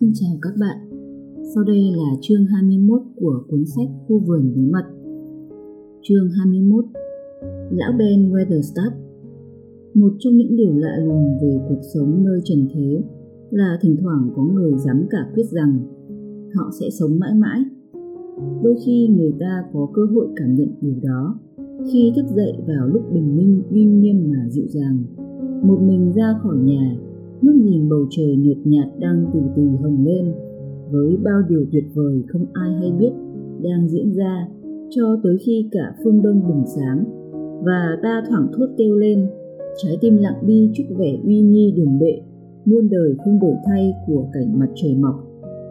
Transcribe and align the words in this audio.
Xin 0.00 0.12
chào 0.14 0.30
các 0.42 0.52
bạn. 0.60 0.78
Sau 1.54 1.64
đây 1.64 1.80
là 1.96 2.16
chương 2.20 2.46
21 2.46 3.02
của 3.16 3.44
cuốn 3.48 3.64
sách 3.76 3.88
Khu 4.06 4.18
vườn 4.18 4.52
bí 4.54 4.62
mật. 4.72 4.84
Chương 6.02 6.30
21 6.38 6.84
Lão 7.70 7.92
Ben 7.98 8.30
Weatherstaff 8.30 8.90
Một 9.94 10.12
trong 10.18 10.36
những 10.36 10.56
điều 10.56 10.76
lạ 10.76 10.96
lùng 11.04 11.38
về 11.42 11.56
cuộc 11.68 11.80
sống 11.94 12.24
nơi 12.24 12.40
trần 12.44 12.68
thế 12.74 13.02
là 13.50 13.78
thỉnh 13.82 13.96
thoảng 14.02 14.30
có 14.36 14.42
người 14.42 14.72
dám 14.78 15.06
cả 15.10 15.18
quyết 15.34 15.46
rằng 15.50 15.78
họ 16.54 16.70
sẽ 16.80 16.90
sống 16.90 17.18
mãi 17.18 17.34
mãi. 17.34 17.60
Đôi 18.62 18.76
khi 18.84 19.08
người 19.08 19.32
ta 19.40 19.64
có 19.72 19.88
cơ 19.94 20.02
hội 20.14 20.28
cảm 20.36 20.54
nhận 20.54 20.68
điều 20.80 20.94
đó 21.02 21.38
khi 21.92 22.12
thức 22.16 22.26
dậy 22.36 22.52
vào 22.66 22.88
lúc 22.88 23.02
bình 23.12 23.36
minh 23.36 23.62
uy 23.70 23.84
nghiêm 23.84 24.30
mà 24.30 24.48
dịu 24.50 24.66
dàng, 24.68 25.04
một 25.62 25.78
mình 25.80 26.12
ra 26.12 26.38
khỏi 26.42 26.56
nhà 26.56 26.96
ngước 27.42 27.54
nhìn 27.54 27.88
bầu 27.88 28.06
trời 28.10 28.36
nhợt 28.36 28.56
nhạt 28.64 28.88
đang 28.98 29.24
từ 29.34 29.40
từ 29.56 29.62
hồng 29.82 30.04
lên. 30.04 30.32
Với 30.90 31.16
bao 31.24 31.42
điều 31.48 31.64
tuyệt 31.72 31.84
vời 31.94 32.22
không 32.28 32.46
ai 32.52 32.74
hay 32.74 32.92
biết 32.98 33.12
đang 33.62 33.88
diễn 33.88 34.12
ra 34.12 34.48
cho 34.90 35.20
tới 35.22 35.36
khi 35.46 35.68
cả 35.72 35.94
phương 36.04 36.22
đông 36.22 36.42
bừng 36.48 36.62
sáng 36.76 37.04
và 37.64 37.98
ta 38.02 38.22
thoảng 38.28 38.46
thốt 38.52 38.66
kêu 38.78 38.94
lên, 38.94 39.26
trái 39.82 39.98
tim 40.00 40.16
lặng 40.16 40.46
đi 40.46 40.70
chút 40.74 40.84
vẻ 40.98 41.18
uy 41.24 41.40
nghi 41.40 41.74
đường 41.76 41.98
bệ, 41.98 42.20
muôn 42.64 42.88
đời 42.90 43.14
không 43.24 43.40
đổi 43.40 43.54
thay 43.66 43.92
của 44.06 44.26
cảnh 44.32 44.58
mặt 44.58 44.68
trời 44.74 44.96
mọc. 44.96 45.14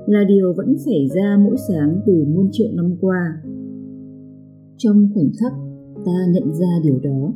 Là 0.06 0.23
điều 0.28 0.53
vẫn 0.58 0.78
xảy 0.78 1.08
ra 1.16 1.38
mỗi 1.44 1.56
sáng 1.67 2.02
từ 2.06 2.26
muôn 2.36 2.50
triệu 2.52 2.67
năm 2.73 2.95
qua. 3.02 3.42
Trong 4.78 5.09
khoảnh 5.14 5.30
khắc, 5.40 5.53
ta 6.06 6.26
nhận 6.34 6.53
ra 6.53 6.80
điều 6.84 7.00
đó 7.03 7.34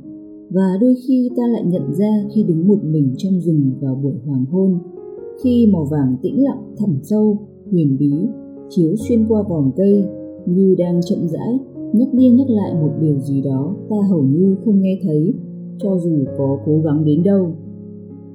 và 0.50 0.78
đôi 0.82 0.96
khi 1.08 1.30
ta 1.38 1.44
lại 1.48 1.64
nhận 1.66 1.94
ra 1.94 2.24
khi 2.34 2.44
đứng 2.44 2.68
một 2.68 2.84
mình 2.84 3.14
trong 3.18 3.40
rừng 3.40 3.72
vào 3.82 3.96
buổi 3.96 4.14
hoàng 4.26 4.46
hôn, 4.52 4.80
khi 5.44 5.70
màu 5.74 5.86
vàng 5.86 6.18
tĩnh 6.22 6.44
lặng 6.44 6.74
thẳm 6.78 7.00
sâu, 7.04 7.38
huyền 7.72 7.98
bí, 8.00 8.14
chiếu 8.70 8.96
xuyên 8.96 9.26
qua 9.28 9.44
vòng 9.50 9.72
cây, 9.76 10.06
như 10.46 10.76
đang 10.78 11.02
chậm 11.02 11.28
rãi 11.28 11.60
nhắc 11.94 12.14
đi 12.14 12.30
nhắc 12.30 12.50
lại 12.50 12.74
một 12.82 12.92
điều 13.02 13.20
gì 13.20 13.42
đó 13.42 13.76
ta 13.90 13.96
hầu 14.10 14.24
như 14.24 14.56
không 14.66 14.82
nghe 14.82 15.00
thấy, 15.04 15.34
cho 15.78 15.98
dù 15.98 16.26
có 16.38 16.60
cố 16.66 16.82
gắng 16.82 17.06
đến 17.06 17.24
đâu. 17.24 17.52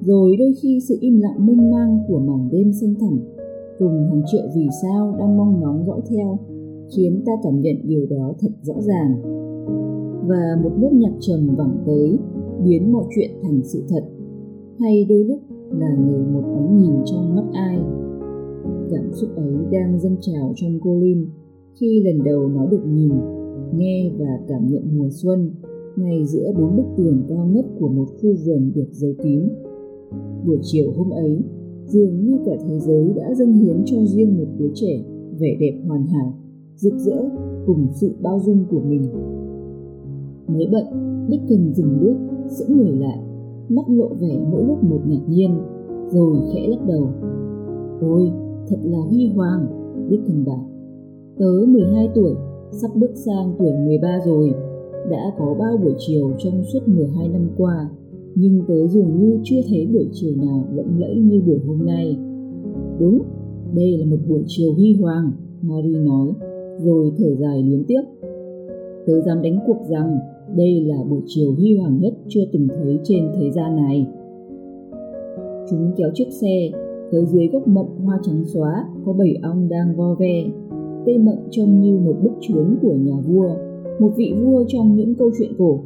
Rồi 0.01 0.35
đôi 0.39 0.53
khi 0.61 0.79
sự 0.89 0.97
im 1.01 1.19
lặng 1.19 1.45
mênh 1.45 1.71
mang 1.71 1.99
của 2.07 2.19
mảng 2.19 2.49
đêm 2.51 2.73
xanh 2.73 2.95
thẳm 2.99 3.19
cùng 3.79 4.07
hàng 4.09 4.21
triệu 4.31 4.43
vì 4.55 4.67
sao 4.81 5.15
đang 5.19 5.37
mong 5.37 5.59
ngóng 5.59 5.85
dõi 5.87 6.01
theo 6.09 6.39
khiến 6.95 7.21
ta 7.25 7.31
cảm 7.43 7.61
nhận 7.61 7.75
điều 7.83 8.05
đó 8.05 8.33
thật 8.39 8.51
rõ 8.61 8.73
ràng 8.81 9.21
và 10.27 10.59
một 10.63 10.71
nốt 10.77 10.91
nhạc 10.93 11.13
trầm 11.19 11.55
vẳng 11.57 11.83
tới, 11.85 12.19
biến 12.63 12.91
mọi 12.91 13.05
chuyện 13.15 13.31
thành 13.43 13.61
sự 13.63 13.83
thật. 13.89 14.03
Hay 14.79 15.05
đôi 15.09 15.23
lúc 15.23 15.39
là 15.71 15.95
nhờ 15.95 16.23
một 16.33 16.43
ánh 16.55 16.77
nhìn 16.77 16.93
trong 17.05 17.35
mắt 17.35 17.45
ai. 17.53 17.79
Cảm 18.91 19.11
xúc 19.11 19.29
ấy 19.35 19.53
đang 19.71 19.99
dâng 19.99 20.17
trào 20.21 20.53
trong 20.55 20.79
cô 20.83 20.99
Lin 20.99 21.25
khi 21.79 22.03
lần 22.05 22.23
đầu 22.23 22.47
nó 22.47 22.65
được 22.65 22.85
nhìn, 22.87 23.13
nghe 23.75 24.11
và 24.17 24.39
cảm 24.47 24.67
nhận 24.67 24.97
mùa 24.97 25.09
xuân 25.09 25.51
ngay 25.95 26.25
giữa 26.25 26.53
bốn 26.59 26.77
bức 26.77 26.83
tường 26.97 27.23
cao 27.29 27.47
nhất 27.47 27.65
của 27.79 27.89
một 27.89 28.05
khu 28.21 28.35
vườn 28.45 28.71
được 28.75 28.87
giấu 28.91 29.11
kín. 29.23 29.41
Buổi 30.45 30.57
chiều 30.61 30.91
hôm 30.97 31.09
ấy, 31.09 31.41
dường 31.85 32.25
như 32.25 32.37
cả 32.45 32.51
thế 32.67 32.79
giới 32.79 33.13
đã 33.15 33.33
dâng 33.33 33.53
hiến 33.53 33.81
cho 33.85 33.97
riêng 34.05 34.37
một 34.37 34.47
đứa 34.57 34.69
trẻ 34.73 35.03
vẻ 35.39 35.57
đẹp 35.59 35.81
hoàn 35.87 36.05
hảo, 36.05 36.33
rực 36.75 36.93
rỡ 36.97 37.29
cùng 37.65 37.87
sự 38.01 38.11
bao 38.21 38.39
dung 38.39 38.65
của 38.69 38.81
mình 38.81 39.01
mới 40.53 40.67
bận 40.71 40.85
Dickens 41.29 41.77
dừng 41.77 41.97
bước 42.01 42.15
sững 42.47 42.77
người 42.77 42.91
lại, 42.91 43.19
mắt 43.69 43.85
lộ 43.89 44.07
vẻ 44.07 44.39
mỗi 44.51 44.63
lúc 44.63 44.83
một 44.83 44.99
ngạc 45.07 45.21
nhiên, 45.27 45.51
rồi 46.07 46.37
khẽ 46.53 46.67
lắc 46.67 46.87
đầu. 46.87 47.07
Ôi, 48.01 48.31
thật 48.67 48.77
là 48.83 48.99
huy 48.99 49.27
hoàng 49.35 49.67
Dickens 50.09 50.47
bảo. 50.47 50.65
Tớ 51.37 51.65
12 51.67 52.09
tuổi, 52.15 52.35
sắp 52.71 52.91
bước 52.95 53.11
sang 53.13 53.53
tuổi 53.59 53.73
13 53.85 54.19
rồi, 54.25 54.53
đã 55.09 55.33
có 55.37 55.55
bao 55.59 55.77
buổi 55.77 55.93
chiều 55.97 56.31
trong 56.37 56.63
suốt 56.63 56.79
12 56.87 57.27
năm 57.27 57.49
qua, 57.57 57.89
nhưng 58.35 58.61
tớ 58.67 58.87
dường 58.87 59.19
như 59.19 59.39
chưa 59.43 59.61
thấy 59.69 59.87
buổi 59.93 60.07
chiều 60.11 60.35
nào 60.35 60.63
lộng 60.73 60.99
lẫy 60.99 61.15
như 61.15 61.41
buổi 61.41 61.59
hôm 61.67 61.85
nay. 61.85 62.17
Đúng, 62.99 63.21
đây 63.75 63.97
là 63.97 64.05
một 64.05 64.17
buổi 64.29 64.43
chiều 64.47 64.73
huy 64.73 64.93
hoàng 65.01 65.31
Marie 65.61 65.99
nói, 65.99 66.27
rồi 66.77 67.11
thở 67.17 67.35
dài 67.35 67.63
luyến 67.63 67.83
tiếc 67.87 68.01
tớ 69.05 69.21
dám 69.21 69.41
đánh 69.41 69.59
cuộc 69.67 69.77
rằng 69.89 70.17
đây 70.55 70.81
là 70.81 71.03
buổi 71.09 71.21
chiều 71.25 71.53
huy 71.53 71.77
hoàng 71.77 71.99
nhất 71.99 72.13
chưa 72.27 72.41
từng 72.53 72.67
thấy 72.67 72.99
trên 73.03 73.23
thế 73.35 73.51
gian 73.51 73.75
này. 73.75 74.07
Chúng 75.69 75.91
kéo 75.97 76.09
chiếc 76.13 76.27
xe, 76.41 76.69
tới 77.11 77.25
dưới 77.25 77.47
gốc 77.47 77.67
mận 77.67 77.85
hoa 78.03 78.19
trắng 78.23 78.45
xóa 78.45 78.85
có 79.05 79.13
bảy 79.13 79.35
ong 79.41 79.69
đang 79.69 79.95
vo 79.95 80.15
ve. 80.19 80.43
Cây 81.05 81.17
mận 81.17 81.37
trông 81.49 81.81
như 81.81 81.99
một 81.99 82.15
bức 82.23 82.31
chướng 82.41 82.75
của 82.81 82.93
nhà 82.93 83.15
vua, 83.27 83.49
một 83.99 84.11
vị 84.17 84.33
vua 84.43 84.63
trong 84.67 84.95
những 84.95 85.15
câu 85.15 85.29
chuyện 85.39 85.51
cổ. 85.57 85.79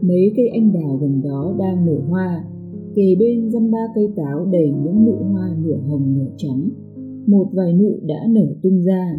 Mấy 0.00 0.32
cây 0.36 0.48
anh 0.48 0.72
đào 0.72 0.98
gần 1.00 1.22
đó 1.24 1.54
đang 1.58 1.86
nở 1.86 1.98
hoa, 2.08 2.44
kề 2.94 3.14
bên 3.18 3.50
dăm 3.50 3.70
ba 3.70 3.86
cây 3.94 4.08
táo 4.16 4.46
đầy 4.52 4.72
những 4.84 5.04
nụ 5.06 5.14
hoa 5.32 5.56
nửa 5.64 5.76
hồng 5.88 6.18
nửa 6.18 6.30
trắng. 6.36 6.68
Một 7.26 7.46
vài 7.52 7.72
nụ 7.72 7.92
đã 8.02 8.26
nở 8.28 8.46
tung 8.62 8.82
ra. 8.82 9.18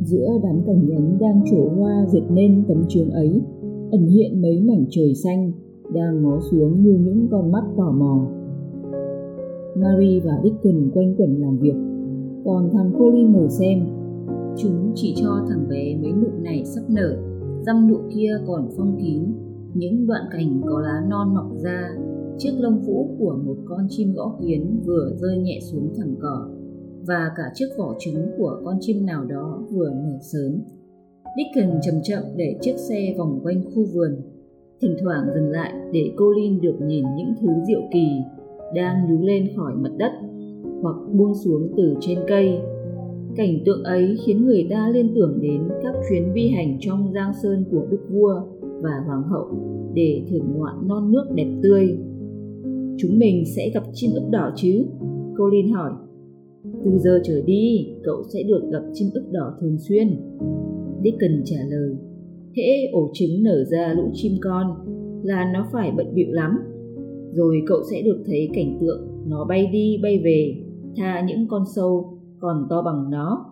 Giữa 0.00 0.28
đám 0.42 0.60
cành 0.66 0.88
nhánh 0.88 1.18
đang 1.20 1.40
trổ 1.50 1.68
hoa 1.76 2.06
dệt 2.12 2.22
nên 2.30 2.64
tấm 2.68 2.82
trường 2.88 3.10
ấy 3.10 3.40
ẩn 3.94 4.06
hiện 4.06 4.42
mấy 4.42 4.60
mảnh 4.60 4.84
trời 4.90 5.14
xanh 5.14 5.52
đang 5.94 6.22
ngó 6.22 6.40
xuống 6.50 6.82
như 6.82 6.98
những 7.00 7.28
con 7.30 7.52
mắt 7.52 7.64
tò 7.76 7.92
mò. 7.92 8.26
Mary 9.76 10.20
và 10.20 10.40
Dickon 10.42 10.90
quanh 10.94 11.14
quẩn 11.18 11.40
làm 11.40 11.58
việc, 11.58 11.74
còn 12.44 12.70
thằng 12.72 12.92
Colin 12.98 13.32
ngồi 13.32 13.48
xem. 13.48 13.78
Chúng 14.56 14.92
chỉ 14.94 15.14
cho 15.16 15.28
thằng 15.48 15.68
bé 15.68 15.98
mấy 16.02 16.12
nụ 16.12 16.28
này 16.42 16.64
sắp 16.64 16.82
nở, 16.88 17.16
răm 17.66 17.88
nụ 17.88 17.96
kia 18.14 18.32
còn 18.46 18.68
phong 18.76 18.96
kín, 19.00 19.22
những 19.74 20.06
đoạn 20.06 20.22
cành 20.32 20.60
có 20.64 20.80
lá 20.80 21.06
non 21.08 21.34
mọc 21.34 21.56
ra, 21.56 21.88
chiếc 22.38 22.52
lông 22.58 22.78
vũ 22.78 23.16
của 23.18 23.38
một 23.46 23.56
con 23.64 23.86
chim 23.88 24.14
gõ 24.14 24.36
kiến 24.40 24.80
vừa 24.86 25.10
rơi 25.16 25.38
nhẹ 25.38 25.58
xuống 25.62 25.92
thẳng 25.96 26.14
cỏ, 26.20 26.48
và 27.06 27.30
cả 27.36 27.44
chiếc 27.54 27.68
vỏ 27.78 27.94
trứng 27.98 28.26
của 28.38 28.60
con 28.64 28.76
chim 28.80 29.06
nào 29.06 29.24
đó 29.24 29.62
vừa 29.72 29.90
nở 29.90 30.18
sớm 30.32 30.60
Dickon 31.36 31.80
chậm 31.82 31.94
chậm 32.02 32.22
để 32.36 32.56
chiếc 32.60 32.76
xe 32.76 33.14
vòng 33.18 33.40
quanh 33.42 33.64
khu 33.64 33.84
vườn, 33.94 34.16
thỉnh 34.80 34.96
thoảng 35.02 35.26
dừng 35.34 35.50
lại 35.50 35.72
để 35.92 36.12
cô 36.16 36.32
Lin 36.32 36.60
được 36.60 36.74
nhìn 36.86 37.04
những 37.16 37.34
thứ 37.40 37.48
diệu 37.66 37.80
kỳ 37.92 38.06
đang 38.74 38.96
nhú 39.08 39.26
lên 39.26 39.48
khỏi 39.56 39.74
mặt 39.74 39.90
đất 39.98 40.12
hoặc 40.82 40.96
buông 41.12 41.34
xuống 41.34 41.72
từ 41.76 41.94
trên 42.00 42.18
cây. 42.28 42.58
Cảnh 43.36 43.58
tượng 43.64 43.82
ấy 43.84 44.16
khiến 44.24 44.44
người 44.44 44.66
ta 44.70 44.88
liên 44.88 45.12
tưởng 45.14 45.38
đến 45.40 45.62
các 45.82 45.94
chuyến 46.08 46.32
vi 46.32 46.48
hành 46.48 46.76
trong 46.80 47.12
giang 47.14 47.32
sơn 47.42 47.64
của 47.70 47.86
đức 47.90 48.00
vua 48.10 48.40
và 48.60 49.02
hoàng 49.06 49.22
hậu 49.22 49.46
để 49.94 50.22
thưởng 50.30 50.54
ngoạn 50.56 50.88
non 50.88 51.12
nước 51.12 51.24
đẹp 51.34 51.48
tươi. 51.62 51.98
Chúng 52.98 53.18
mình 53.18 53.44
sẽ 53.56 53.70
gặp 53.74 53.82
chim 53.92 54.10
ức 54.14 54.28
đỏ 54.30 54.52
chứ? 54.56 54.84
Cô 55.36 55.48
Lin 55.48 55.72
hỏi. 55.72 55.92
Từ 56.84 56.98
giờ 56.98 57.20
trở 57.24 57.42
đi, 57.46 57.88
cậu 58.04 58.22
sẽ 58.32 58.42
được 58.42 58.62
gặp 58.72 58.82
chim 58.92 59.08
ức 59.14 59.24
đỏ 59.32 59.54
thường 59.60 59.78
xuyên. 59.78 60.08
Dickens 61.04 61.42
trả 61.44 61.56
lời. 61.68 61.96
Hễ 62.56 62.90
ổ 62.92 63.10
trứng 63.12 63.42
nở 63.42 63.64
ra 63.64 63.94
lũ 63.96 64.10
chim 64.12 64.32
con 64.42 64.66
là 65.22 65.50
nó 65.54 65.66
phải 65.72 65.92
bận 65.96 66.14
bịu 66.14 66.26
lắm. 66.30 66.50
Rồi 67.32 67.62
cậu 67.66 67.78
sẽ 67.90 68.02
được 68.02 68.22
thấy 68.26 68.48
cảnh 68.54 68.78
tượng 68.80 69.08
nó 69.26 69.44
bay 69.44 69.66
đi 69.66 69.98
bay 70.02 70.20
về, 70.24 70.56
tha 70.96 71.26
những 71.26 71.48
con 71.48 71.62
sâu 71.76 72.18
còn 72.40 72.66
to 72.70 72.82
bằng 72.82 73.10
nó. 73.10 73.46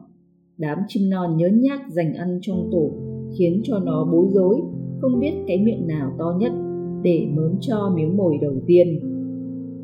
Đám 0.59 0.79
chim 0.89 1.11
non 1.11 1.37
nhớ 1.37 1.49
nhác 1.53 1.81
dành 1.91 2.15
ăn 2.15 2.39
trong 2.43 2.69
tổ 2.73 2.91
khiến 3.39 3.61
cho 3.65 3.79
nó 3.79 4.09
bối 4.13 4.27
rối, 4.31 4.57
không 5.01 5.21
biết 5.21 5.33
cái 5.47 5.59
miệng 5.59 5.87
nào 5.87 6.13
to 6.19 6.37
nhất 6.41 6.53
để 7.03 7.27
mớm 7.37 7.53
cho 7.61 7.93
miếng 7.97 8.17
mồi 8.17 8.39
đầu 8.43 8.55
tiên. 8.67 9.01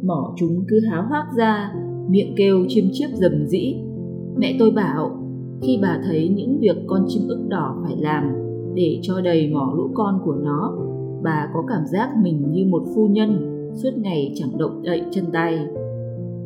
Mỏ 0.03 0.35
chúng 0.37 0.65
cứ 0.69 0.81
háo 0.91 1.03
hoác 1.09 1.27
ra, 1.39 1.73
miệng 2.09 2.35
kêu 2.37 2.65
chiêm 2.69 2.85
chiếp 2.93 3.11
rầm 3.15 3.47
rĩ. 3.47 3.77
Mẹ 4.37 4.57
tôi 4.59 4.71
bảo 4.71 5.28
khi 5.63 5.79
bà 5.83 6.01
thấy 6.07 6.29
những 6.29 6.59
việc 6.61 6.77
con 6.87 7.05
chim 7.09 7.23
ức 7.29 7.47
đỏ 7.49 7.77
phải 7.83 7.97
làm 7.97 8.33
để 8.75 8.99
cho 9.03 9.21
đầy 9.21 9.51
mỏ 9.53 9.73
lũ 9.77 9.91
con 9.95 10.21
của 10.25 10.35
nó, 10.35 10.77
bà 11.23 11.51
có 11.55 11.65
cảm 11.69 11.87
giác 11.87 12.11
mình 12.23 12.53
như 12.53 12.67
một 12.67 12.83
phu 12.95 13.07
nhân 13.07 13.55
suốt 13.75 13.91
ngày 13.97 14.33
chẳng 14.35 14.59
động 14.59 14.83
đậy 14.83 15.03
chân 15.11 15.25
tay. 15.33 15.59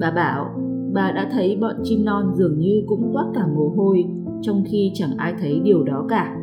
Bà 0.00 0.11
bảo, 0.11 0.47
bà 0.93 1.12
đã 1.12 1.31
thấy 1.32 1.56
bọn 1.61 1.75
chim 1.82 2.05
non 2.05 2.32
dường 2.35 2.59
như 2.59 2.82
cũng 2.87 3.11
toát 3.12 3.26
cả 3.35 3.47
mồ 3.56 3.69
hôi, 3.76 4.05
trong 4.43 4.64
khi 4.67 4.91
chẳng 4.94 5.11
ai 5.17 5.35
thấy 5.41 5.61
điều 5.65 5.85
đó 5.85 6.06
cả. 6.08 6.37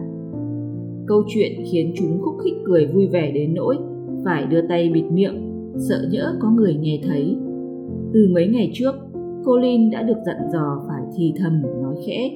Câu 1.08 1.24
chuyện 1.28 1.52
khiến 1.72 1.94
chúng 1.98 2.22
khúc 2.22 2.36
khích 2.44 2.56
cười 2.66 2.88
vui 2.88 3.08
vẻ 3.08 3.32
đến 3.32 3.54
nỗi 3.54 3.78
phải 4.26 4.46
đưa 4.46 4.62
tay 4.70 4.90
bịt 4.94 5.06
miệng, 5.12 5.72
sợ 5.90 6.08
nhỡ 6.12 6.34
có 6.40 6.50
người 6.50 6.76
nghe 6.76 7.02
thấy. 7.08 7.38
Từ 8.14 8.28
mấy 8.34 8.48
ngày 8.48 8.72
trước, 8.74 8.96
Colin 9.46 9.92
đã 9.92 10.02
được 10.02 10.18
dặn 10.26 10.38
dò 10.54 10.84
phải 10.88 11.02
thì 11.18 11.34
thầm, 11.38 11.62
nói 11.82 11.96
khẽ 12.08 12.30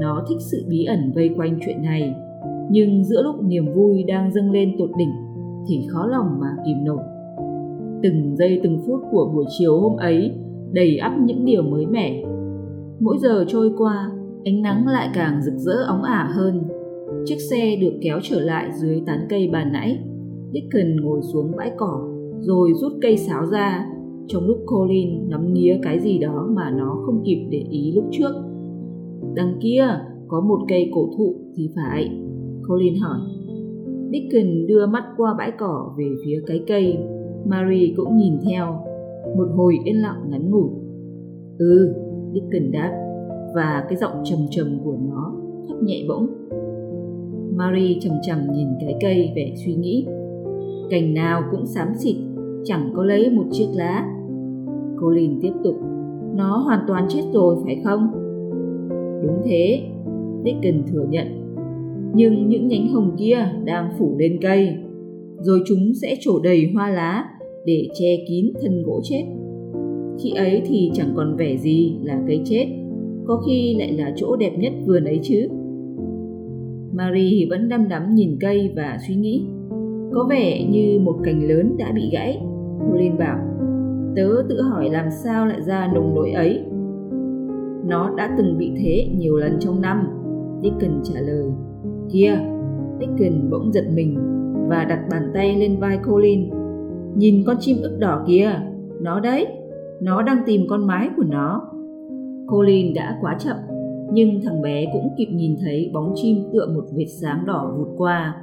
nó 0.00 0.24
thích 0.28 0.38
sự 0.40 0.64
bí 0.68 0.84
ẩn 0.84 1.12
vây 1.14 1.30
quanh 1.36 1.58
chuyện 1.66 1.82
này 1.82 2.14
nhưng 2.70 3.04
giữa 3.04 3.22
lúc 3.22 3.42
niềm 3.42 3.74
vui 3.74 4.02
đang 4.02 4.32
dâng 4.32 4.50
lên 4.50 4.72
tột 4.78 4.90
đỉnh 4.98 5.12
thì 5.68 5.86
khó 5.88 6.06
lòng 6.06 6.40
mà 6.40 6.48
kìm 6.66 6.84
nổi 6.84 7.02
từng 8.02 8.36
giây 8.36 8.60
từng 8.62 8.78
phút 8.86 9.00
của 9.10 9.30
buổi 9.34 9.44
chiều 9.58 9.80
hôm 9.80 9.96
ấy 9.96 10.32
đầy 10.72 10.96
ắp 10.96 11.12
những 11.18 11.44
điều 11.44 11.62
mới 11.62 11.86
mẻ 11.86 12.22
Mỗi 13.00 13.18
giờ 13.18 13.44
trôi 13.48 13.70
qua, 13.78 14.10
ánh 14.44 14.62
nắng 14.62 14.86
lại 14.86 15.08
càng 15.14 15.42
rực 15.42 15.54
rỡ 15.54 15.84
óng 15.86 16.02
ả 16.02 16.30
hơn. 16.34 16.62
Chiếc 17.24 17.36
xe 17.50 17.76
được 17.80 17.92
kéo 18.02 18.18
trở 18.22 18.40
lại 18.40 18.70
dưới 18.72 19.02
tán 19.06 19.26
cây 19.28 19.48
bàn 19.52 19.72
nãy. 19.72 19.98
Dickon 20.52 20.96
ngồi 21.00 21.20
xuống 21.22 21.52
bãi 21.56 21.70
cỏ, 21.76 22.08
rồi 22.40 22.72
rút 22.80 22.92
cây 23.02 23.16
sáo 23.16 23.46
ra, 23.46 23.86
trong 24.26 24.46
lúc 24.46 24.58
Colin 24.66 25.28
ngắm 25.28 25.52
nghía 25.52 25.78
cái 25.82 26.00
gì 26.00 26.18
đó 26.18 26.48
mà 26.50 26.70
nó 26.70 27.02
không 27.06 27.22
kịp 27.24 27.48
để 27.50 27.64
ý 27.70 27.92
lúc 27.92 28.04
trước. 28.10 28.32
Đằng 29.36 29.58
kia 29.62 29.84
có 30.28 30.40
một 30.40 30.58
cây 30.68 30.90
cổ 30.94 31.08
thụ 31.18 31.34
thì 31.56 31.70
phải, 31.76 32.10
Colin 32.68 32.94
hỏi. 33.00 33.18
Dickon 34.12 34.66
đưa 34.66 34.86
mắt 34.86 35.04
qua 35.16 35.34
bãi 35.38 35.52
cỏ 35.58 35.94
về 35.98 36.04
phía 36.24 36.42
cái 36.46 36.64
cây. 36.66 36.98
Mary 37.44 37.94
cũng 37.96 38.16
nhìn 38.16 38.32
theo. 38.44 38.66
Một 39.36 39.48
hồi 39.54 39.78
yên 39.84 40.02
lặng 40.02 40.30
ngắn 40.30 40.50
ngủi. 40.50 40.70
Ừ, 41.58 41.94
Dickon 42.32 42.72
đáp. 42.72 42.92
Và 43.54 43.86
cái 43.88 43.96
giọng 43.96 44.22
trầm 44.24 44.38
trầm 44.50 44.78
của 44.84 44.96
nó 45.08 45.32
thấp 45.68 45.76
nhẹ 45.82 46.04
bỗng. 46.08 46.26
Mary 47.56 47.98
chầm 48.00 48.12
chầm 48.26 48.38
nhìn 48.52 48.68
cái 48.80 48.94
cây 49.00 49.32
vẻ 49.36 49.54
suy 49.64 49.74
nghĩ. 49.74 50.06
Cành 50.90 51.14
nào 51.14 51.42
cũng 51.50 51.66
xám 51.66 51.88
xịt, 51.96 52.16
chẳng 52.64 52.92
có 52.96 53.04
lấy 53.04 53.30
một 53.30 53.44
chiếc 53.50 53.68
lá. 53.74 54.06
Colin 55.00 55.40
tiếp 55.42 55.52
tục. 55.64 55.76
Nó 56.34 56.56
hoàn 56.56 56.80
toàn 56.88 57.06
chết 57.08 57.22
rồi 57.32 57.56
phải 57.64 57.80
không? 57.84 58.25
Đúng 59.26 59.42
thế, 59.44 59.80
Dickens 60.44 60.92
thừa 60.92 61.06
nhận 61.10 61.46
nhưng 62.14 62.48
những 62.48 62.68
nhánh 62.68 62.88
hồng 62.88 63.16
kia 63.18 63.38
đang 63.64 63.90
phủ 63.98 64.16
lên 64.18 64.38
cây 64.42 64.74
rồi 65.40 65.60
chúng 65.66 65.94
sẽ 66.02 66.16
trổ 66.20 66.40
đầy 66.40 66.70
hoa 66.74 66.90
lá 66.90 67.24
để 67.66 67.88
che 67.98 68.24
kín 68.28 68.52
thân 68.62 68.82
gỗ 68.82 69.00
chết. 69.04 69.24
Khi 70.22 70.30
ấy 70.36 70.62
thì 70.66 70.90
chẳng 70.94 71.12
còn 71.16 71.36
vẻ 71.36 71.56
gì 71.56 71.96
là 72.02 72.22
cây 72.26 72.40
chết 72.44 72.66
có 73.26 73.42
khi 73.46 73.76
lại 73.78 73.92
là 73.92 74.12
chỗ 74.16 74.36
đẹp 74.36 74.52
nhất 74.58 74.72
vườn 74.86 75.04
ấy 75.04 75.20
chứ. 75.22 75.48
Marie 76.92 77.46
vẫn 77.50 77.68
đăm 77.68 77.88
đắm 77.88 78.14
nhìn 78.14 78.36
cây 78.40 78.72
và 78.76 78.98
suy 79.08 79.14
nghĩ. 79.14 79.46
Có 80.12 80.26
vẻ 80.30 80.64
như 80.70 80.98
một 80.98 81.16
cành 81.24 81.48
lớn 81.48 81.76
đã 81.78 81.92
bị 81.92 82.10
gãy. 82.12 82.40
Colin 82.90 83.18
bảo 83.18 83.38
tớ 84.16 84.28
tự 84.48 84.62
hỏi 84.62 84.90
làm 84.90 85.06
sao 85.24 85.46
lại 85.46 85.62
ra 85.62 85.90
nồng 85.94 86.14
nỗi 86.14 86.30
ấy? 86.30 86.60
Nó 87.88 88.10
đã 88.16 88.34
từng 88.38 88.58
bị 88.58 88.72
thế 88.76 89.08
nhiều 89.16 89.36
lần 89.36 89.56
trong 89.60 89.80
năm 89.80 90.08
Dickon 90.62 91.00
trả 91.02 91.20
lời 91.20 91.52
Kia, 92.12 92.38
Dickon 93.00 93.50
bỗng 93.50 93.72
giật 93.72 93.84
mình 93.94 94.18
và 94.68 94.84
đặt 94.84 95.00
bàn 95.10 95.30
tay 95.34 95.56
lên 95.56 95.80
vai 95.80 95.98
Colin. 96.06 96.50
Nhìn 97.16 97.44
con 97.46 97.56
chim 97.60 97.76
ức 97.82 97.96
đỏ 98.00 98.24
kia, 98.26 98.50
nó 99.00 99.20
đấy, 99.20 99.46
nó 100.00 100.22
đang 100.22 100.42
tìm 100.46 100.60
con 100.70 100.86
mái 100.86 101.08
của 101.16 101.24
nó. 101.24 101.62
Colin 102.48 102.94
đã 102.94 103.18
quá 103.20 103.36
chậm, 103.38 103.56
nhưng 104.12 104.40
thằng 104.44 104.62
bé 104.62 104.84
cũng 104.92 105.08
kịp 105.18 105.28
nhìn 105.32 105.56
thấy 105.60 105.90
bóng 105.94 106.12
chim 106.14 106.36
tựa 106.52 106.66
một 106.74 106.84
vệt 106.96 107.08
sáng 107.20 107.46
đỏ 107.46 107.74
vụt 107.78 107.88
qua. 107.96 108.34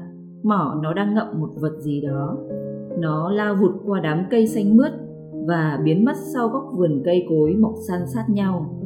Mỏ 0.44 0.80
nó 0.84 0.94
đang 0.94 1.16
ngậm 1.16 1.40
một 1.40 1.50
vật 1.56 1.80
gì 1.80 2.02
đó. 2.02 2.38
Nó 3.00 3.32
lao 3.32 3.56
vụt 3.56 3.72
qua 3.86 4.00
đám 4.00 4.24
cây 4.30 4.48
xanh 4.48 4.78
mướt 4.78 4.92
và 5.48 5.80
biến 5.84 6.06
mất 6.06 6.16
sau 6.34 6.48
góc 6.48 6.64
vườn 6.78 7.02
cây 7.06 7.26
cối 7.30 7.56
mọc 7.56 7.74
san 7.88 8.02
sát 8.08 8.26
nhau. 8.30 8.83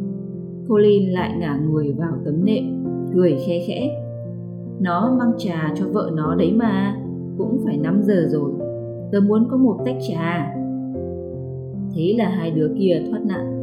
Colin 0.69 1.09
lại 1.09 1.33
ngả 1.39 1.59
người 1.69 1.93
vào 1.97 2.11
tấm 2.25 2.45
nệm, 2.45 2.63
cười 3.15 3.37
khe 3.47 3.59
khẽ. 3.67 4.03
Nó 4.79 5.15
mang 5.19 5.31
trà 5.37 5.73
cho 5.75 5.85
vợ 5.93 6.11
nó 6.15 6.35
đấy 6.35 6.53
mà 6.55 6.95
Cũng 7.37 7.59
phải 7.65 7.77
5 7.77 8.01
giờ 8.03 8.27
rồi 8.29 8.51
Tớ 9.11 9.19
muốn 9.19 9.47
có 9.49 9.57
một 9.57 9.77
tách 9.85 9.97
trà. 10.07 10.53
Thế 11.95 12.15
là 12.17 12.29
hai 12.29 12.51
đứa 12.51 12.69
kia 12.79 13.01
thoát 13.09 13.19
nạn. 13.25 13.57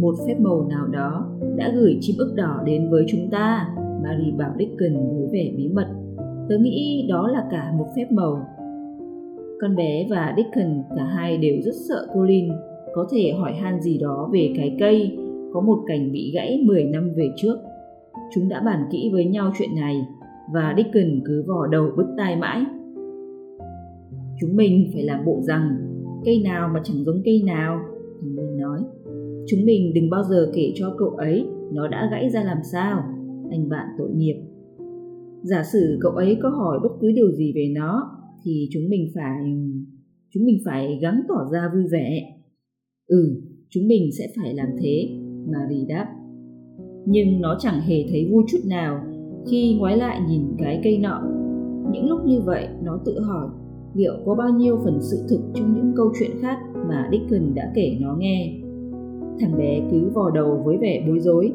Một 0.00 0.14
phép 0.26 0.34
màu 0.40 0.66
nào 0.68 0.86
đó 0.86 1.26
đã 1.56 1.72
gửi 1.74 1.98
chim 2.00 2.16
ức 2.18 2.34
đỏ 2.36 2.62
đến 2.64 2.90
với 2.90 3.04
chúng 3.08 3.30
ta 3.30 3.68
Mary 4.02 4.30
bảo 4.38 4.52
Dickon 4.58 4.94
với 4.94 5.28
vẻ 5.32 5.52
bí 5.56 5.68
mật. 5.68 5.86
Tớ 6.48 6.58
nghĩ 6.58 7.06
đó 7.08 7.28
là 7.28 7.44
cả 7.50 7.72
một 7.78 7.86
phép 7.96 8.06
màu. 8.12 8.46
Con 9.60 9.76
bé 9.76 10.06
và 10.10 10.34
Dickon 10.36 10.82
cả 10.96 11.04
hai 11.04 11.36
đều 11.36 11.54
rất 11.64 11.74
sợ 11.88 12.06
Colin 12.14 12.52
Có 12.94 13.08
thể 13.10 13.32
hỏi 13.38 13.52
han 13.52 13.80
gì 13.80 13.98
đó 13.98 14.30
về 14.32 14.52
cái 14.56 14.76
cây. 14.80 15.18
Có 15.52 15.60
một 15.60 15.84
cành 15.86 16.12
bị 16.12 16.32
gãy 16.34 16.62
10 16.66 16.84
năm 16.84 17.10
về 17.16 17.28
trước 17.36 17.56
Chúng 18.34 18.48
đã 18.48 18.60
bàn 18.60 18.88
kỹ 18.92 19.10
với 19.12 19.24
nhau 19.24 19.52
chuyện 19.58 19.74
này 19.74 19.96
và 20.52 20.74
Dickon 20.76 21.20
cứ 21.24 21.44
vò 21.46 21.66
đầu 21.66 21.90
bứt 21.96 22.06
tai 22.16 22.36
mãi. 22.36 22.64
Chúng 24.40 24.56
mình 24.56 24.90
phải 24.92 25.02
làm 25.02 25.24
bộ 25.24 25.40
rằng 25.42 25.76
cây 26.24 26.42
nào 26.44 26.70
mà 26.74 26.80
chẳng 26.84 27.04
giống 27.04 27.22
cây 27.24 27.42
nào, 27.46 27.80
thằng 28.20 28.36
mình 28.36 28.56
nói. 28.56 28.80
Chúng 29.46 29.64
mình 29.64 29.94
đừng 29.94 30.10
bao 30.10 30.22
giờ 30.22 30.50
kể 30.54 30.72
cho 30.74 30.94
cậu 30.98 31.08
ấy 31.08 31.46
nó 31.72 31.88
đã 31.88 32.08
gãy 32.10 32.30
ra 32.30 32.44
làm 32.44 32.58
sao, 32.72 33.02
anh 33.50 33.68
bạn 33.68 33.86
tội 33.98 34.10
nghiệp. 34.14 34.42
Giả 35.42 35.62
sử 35.72 35.98
cậu 36.00 36.12
ấy 36.12 36.38
có 36.42 36.48
hỏi 36.48 36.78
bất 36.82 36.92
cứ 37.00 37.12
điều 37.12 37.32
gì 37.32 37.52
về 37.54 37.72
nó 37.74 38.10
thì 38.44 38.68
chúng 38.72 38.82
mình 38.88 39.10
phải 39.14 39.38
chúng 40.34 40.44
mình 40.44 40.58
phải 40.64 40.98
gắng 41.02 41.22
tỏ 41.28 41.48
ra 41.52 41.70
vui 41.74 41.84
vẻ. 41.92 42.38
Ừ, 43.06 43.42
chúng 43.70 43.88
mình 43.88 44.10
sẽ 44.18 44.24
phải 44.36 44.54
làm 44.54 44.68
thế, 44.80 45.08
Marie 45.46 45.84
đáp. 45.88 46.06
Nhưng 47.06 47.40
nó 47.40 47.56
chẳng 47.58 47.80
hề 47.80 48.04
thấy 48.10 48.28
vui 48.32 48.44
chút 48.48 48.60
nào 48.66 49.00
khi 49.50 49.76
ngoái 49.78 49.96
lại 49.96 50.20
nhìn 50.28 50.42
cái 50.58 50.80
cây 50.84 50.98
nọ 50.98 51.22
những 51.92 52.08
lúc 52.08 52.24
như 52.24 52.40
vậy 52.40 52.68
nó 52.82 52.98
tự 53.04 53.20
hỏi 53.20 53.48
liệu 53.94 54.12
có 54.26 54.34
bao 54.34 54.48
nhiêu 54.48 54.78
phần 54.84 54.98
sự 55.00 55.16
thực 55.28 55.40
trong 55.54 55.74
những 55.74 55.92
câu 55.96 56.12
chuyện 56.18 56.30
khác 56.40 56.58
mà 56.88 57.08
Dickon 57.10 57.54
đã 57.54 57.72
kể 57.74 57.96
nó 58.00 58.16
nghe. 58.18 58.54
Thằng 59.40 59.58
bé 59.58 59.80
cứ 59.90 60.10
vò 60.14 60.30
đầu 60.30 60.62
với 60.64 60.76
vẻ 60.76 61.04
bối 61.06 61.20
rối, 61.20 61.52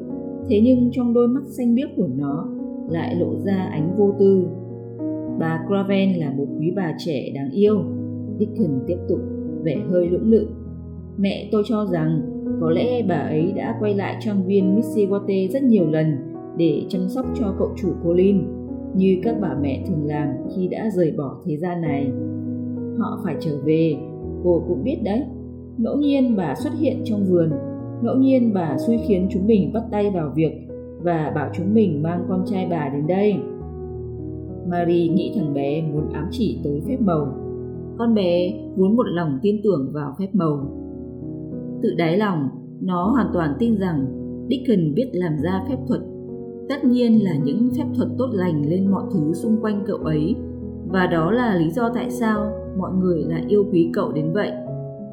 thế 0.49 0.61
nhưng 0.63 0.89
trong 0.91 1.13
đôi 1.13 1.27
mắt 1.27 1.43
xanh 1.47 1.75
biếc 1.75 1.89
của 1.97 2.07
nó 2.17 2.49
lại 2.89 3.15
lộ 3.15 3.35
ra 3.45 3.69
ánh 3.71 3.95
vô 3.97 4.13
tư. 4.19 4.47
Bà 5.39 5.65
Craven 5.67 6.13
là 6.19 6.33
một 6.37 6.45
quý 6.59 6.71
bà 6.75 6.93
trẻ 6.97 7.31
đáng 7.35 7.51
yêu. 7.51 7.83
Dickon 8.39 8.79
tiếp 8.87 8.97
tục, 9.09 9.19
vẻ 9.63 9.77
hơi 9.89 10.09
lưỡng 10.09 10.29
lự. 10.29 10.47
Mẹ 11.17 11.49
tôi 11.51 11.63
cho 11.65 11.85
rằng 11.85 12.21
có 12.61 12.71
lẽ 12.71 13.03
bà 13.09 13.15
ấy 13.15 13.53
đã 13.55 13.77
quay 13.79 13.93
lại 13.95 14.17
trang 14.19 14.43
viên 14.45 14.75
Missiwate 14.75 15.49
rất 15.49 15.63
nhiều 15.63 15.85
lần 15.89 16.17
để 16.57 16.85
chăm 16.89 17.09
sóc 17.09 17.25
cho 17.39 17.55
cậu 17.59 17.69
chủ 17.77 17.89
Colin 18.03 18.43
như 18.95 19.19
các 19.23 19.35
bà 19.41 19.55
mẹ 19.61 19.83
thường 19.87 20.05
làm 20.05 20.27
khi 20.55 20.67
đã 20.67 20.89
rời 20.95 21.13
bỏ 21.17 21.37
thế 21.45 21.57
gian 21.57 21.81
này. 21.81 22.11
Họ 22.99 23.19
phải 23.23 23.35
trở 23.39 23.57
về, 23.65 23.95
cô 24.43 24.63
cũng 24.67 24.83
biết 24.83 24.97
đấy. 25.03 25.23
Ngẫu 25.77 25.97
nhiên 25.97 26.35
bà 26.37 26.55
xuất 26.55 26.73
hiện 26.79 27.01
trong 27.05 27.25
vườn, 27.25 27.51
ngẫu 28.01 28.15
nhiên 28.15 28.53
bà 28.53 28.77
xui 28.77 28.97
khiến 28.97 29.27
chúng 29.31 29.47
mình 29.47 29.73
bắt 29.73 29.83
tay 29.91 30.11
vào 30.11 30.31
việc 30.35 30.67
và 31.01 31.31
bảo 31.35 31.49
chúng 31.53 31.73
mình 31.73 32.03
mang 32.03 32.25
con 32.29 32.43
trai 32.45 32.67
bà 32.69 32.89
đến 32.93 33.07
đây. 33.07 33.35
Marie 34.69 35.07
nghĩ 35.07 35.31
thằng 35.35 35.53
bé 35.53 35.81
muốn 35.81 36.09
ám 36.13 36.27
chỉ 36.31 36.59
tới 36.63 36.81
phép 36.87 36.97
màu. 37.01 37.27
Con 37.97 38.13
bé 38.13 38.53
muốn 38.75 38.95
một 38.95 39.05
lòng 39.07 39.39
tin 39.41 39.55
tưởng 39.63 39.91
vào 39.93 40.15
phép 40.19 40.27
màu. 40.33 40.86
Tự 41.81 41.89
đáy 41.97 42.17
lòng, 42.17 42.49
nó 42.81 43.09
hoàn 43.09 43.27
toàn 43.33 43.55
tin 43.59 43.77
rằng 43.77 44.05
Dickon 44.49 44.93
biết 44.93 45.09
làm 45.13 45.37
ra 45.43 45.65
phép 45.69 45.77
thuật. 45.87 46.01
Tất 46.69 46.85
nhiên 46.85 47.23
là 47.23 47.35
những 47.43 47.69
phép 47.77 47.85
thuật 47.95 48.09
tốt 48.17 48.29
lành 48.31 48.69
lên 48.69 48.91
mọi 48.91 49.03
thứ 49.13 49.33
xung 49.33 49.61
quanh 49.61 49.83
cậu 49.87 49.97
ấy. 49.97 50.35
Và 50.87 51.07
đó 51.07 51.31
là 51.31 51.55
lý 51.55 51.69
do 51.69 51.89
tại 51.93 52.09
sao 52.09 52.51
mọi 52.79 52.91
người 52.93 53.23
lại 53.23 53.45
yêu 53.47 53.65
quý 53.71 53.89
cậu 53.93 54.11
đến 54.11 54.33
vậy. 54.33 54.51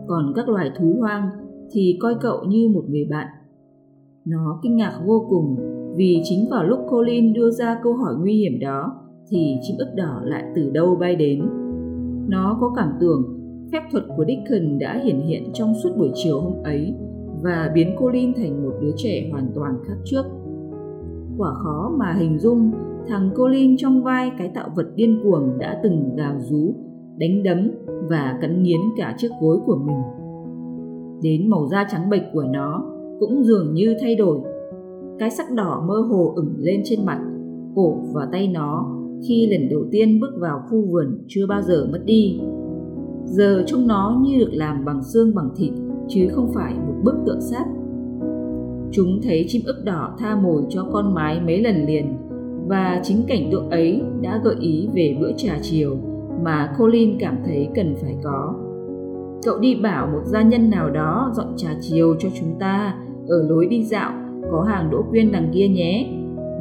Còn 0.07 0.33
các 0.37 0.49
loài 0.49 0.71
thú 0.79 0.97
hoang 1.01 1.29
thì 1.71 1.99
coi 2.01 2.15
cậu 2.21 2.45
như 2.45 2.69
một 2.69 2.85
người 2.89 3.07
bạn. 3.11 3.27
Nó 4.25 4.61
kinh 4.63 4.77
ngạc 4.77 5.01
vô 5.07 5.27
cùng 5.29 5.57
vì 5.97 6.21
chính 6.25 6.49
vào 6.51 6.65
lúc 6.65 6.79
Colin 6.91 7.33
đưa 7.33 7.51
ra 7.51 7.81
câu 7.83 7.95
hỏi 7.95 8.15
nguy 8.21 8.33
hiểm 8.33 8.61
đó 8.61 8.93
thì 9.29 9.57
chim 9.63 9.77
ức 9.79 9.89
đỏ 9.97 10.21
lại 10.25 10.45
từ 10.57 10.71
đâu 10.71 10.97
bay 11.01 11.17
đến. 11.17 11.43
Nó 12.29 12.59
có 12.61 12.73
cảm 12.77 12.89
tưởng 13.01 13.34
phép 13.75 13.83
thuật 13.93 14.05
của 14.17 14.25
Dickon 14.25 14.79
đã 14.79 15.01
hiển 15.05 15.21
hiện 15.21 15.43
trong 15.53 15.75
suốt 15.83 15.91
buổi 15.99 16.11
chiều 16.15 16.41
hôm 16.41 16.63
ấy 16.65 16.95
và 17.43 17.71
biến 17.75 17.97
Colin 17.99 18.35
thành 18.35 18.65
một 18.65 18.73
đứa 18.81 18.93
trẻ 18.97 19.29
hoàn 19.33 19.47
toàn 19.55 19.75
khác 19.87 19.95
trước 20.05 20.25
quả 21.39 21.55
khó 21.55 21.93
mà 21.99 22.13
hình 22.13 22.39
dung 22.39 22.73
thằng 23.09 23.31
Colin 23.37 23.77
trong 23.77 24.03
vai 24.03 24.31
cái 24.39 24.51
tạo 24.55 24.69
vật 24.77 24.87
điên 24.97 25.21
cuồng 25.23 25.59
đã 25.59 25.81
từng 25.83 26.17
gào 26.17 26.35
rú, 26.41 26.75
đánh 27.19 27.43
đấm 27.43 27.71
và 28.11 28.39
cắn 28.41 28.63
nghiến 28.63 28.81
cả 28.97 29.15
chiếc 29.19 29.31
gối 29.41 29.59
của 29.67 29.77
mình. 29.77 29.97
Đến 31.23 31.51
màu 31.51 31.67
da 31.67 31.87
trắng 31.91 32.11
bệch 32.11 32.33
của 32.33 32.45
nó 32.53 32.85
cũng 33.21 33.45
dường 33.45 33.75
như 33.75 33.97
thay 34.01 34.17
đổi. 34.17 34.39
Cái 35.19 35.31
sắc 35.31 35.47
đỏ 35.53 35.85
mơ 35.89 35.95
hồ 36.11 36.33
ửng 36.37 36.55
lên 36.59 36.81
trên 36.85 37.07
mặt, 37.07 37.21
cổ 37.75 37.97
và 38.13 38.29
tay 38.33 38.49
nó 38.49 38.91
khi 39.29 39.47
lần 39.47 39.69
đầu 39.69 39.85
tiên 39.91 40.21
bước 40.21 40.33
vào 40.41 40.61
khu 40.71 40.87
vườn 40.91 41.25
chưa 41.29 41.47
bao 41.47 41.63
giờ 41.63 41.89
mất 41.93 42.01
đi. 42.05 42.41
Giờ 43.25 43.65
trông 43.67 43.87
nó 43.87 44.21
như 44.23 44.39
được 44.39 44.51
làm 44.53 44.85
bằng 44.85 45.03
xương 45.03 45.35
bằng 45.35 45.51
thịt 45.57 45.73
chứ 46.09 46.29
không 46.33 46.53
phải 46.55 46.75
một 46.75 46.95
bức 47.03 47.15
tượng 47.27 47.41
sắt 47.41 47.67
Chúng 48.93 49.21
thấy 49.23 49.45
chim 49.49 49.63
ức 49.67 49.85
đỏ 49.85 50.15
tha 50.19 50.37
mồi 50.37 50.63
cho 50.69 50.87
con 50.93 51.15
mái 51.15 51.41
mấy 51.41 51.61
lần 51.61 51.87
liền 51.87 52.17
và 52.67 53.01
chính 53.03 53.23
cảnh 53.29 53.49
tượng 53.53 53.71
ấy 53.71 54.03
đã 54.23 54.41
gợi 54.45 54.57
ý 54.61 54.89
về 54.95 55.17
bữa 55.21 55.33
trà 55.37 55.59
chiều 55.63 55.97
mà 56.45 56.75
Colin 56.79 57.19
cảm 57.21 57.37
thấy 57.47 57.69
cần 57.75 57.95
phải 58.03 58.17
có. 58.25 58.55
Cậu 59.45 59.59
đi 59.59 59.75
bảo 59.75 60.07
một 60.07 60.21
gia 60.25 60.43
nhân 60.43 60.71
nào 60.71 60.91
đó 60.91 61.33
dọn 61.35 61.57
trà 61.57 61.69
chiều 61.81 62.17
cho 62.19 62.29
chúng 62.41 62.59
ta 62.59 62.95
ở 63.29 63.43
lối 63.49 63.67
đi 63.67 63.85
dạo 63.85 64.13
có 64.51 64.63
hàng 64.63 64.91
đỗ 64.91 65.03
quyên 65.11 65.33
đằng 65.33 65.51
kia 65.55 65.69
nhé. 65.69 66.09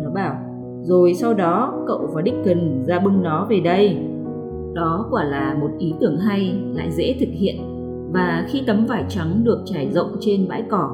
Nó 0.04 0.10
bảo, 0.10 0.36
rồi 0.82 1.14
sau 1.14 1.34
đó 1.34 1.84
cậu 1.88 2.10
và 2.14 2.22
Dickon 2.26 2.84
ra 2.86 3.00
bưng 3.00 3.24
nó 3.24 3.48
về 3.50 3.60
đây. 3.60 3.98
Đó 4.74 5.08
quả 5.12 5.24
là 5.24 5.58
một 5.62 5.70
ý 5.80 5.94
tưởng 6.02 6.18
hay, 6.18 6.56
lại 6.74 6.92
dễ 6.92 7.16
thực 7.20 7.30
hiện. 7.32 7.56
Và 8.14 8.46
khi 8.50 8.62
tấm 8.68 8.86
vải 8.86 9.04
trắng 9.10 9.42
được 9.44 9.60
trải 9.66 9.92
rộng 9.92 10.16
trên 10.20 10.48
bãi 10.48 10.64
cỏ, 10.70 10.90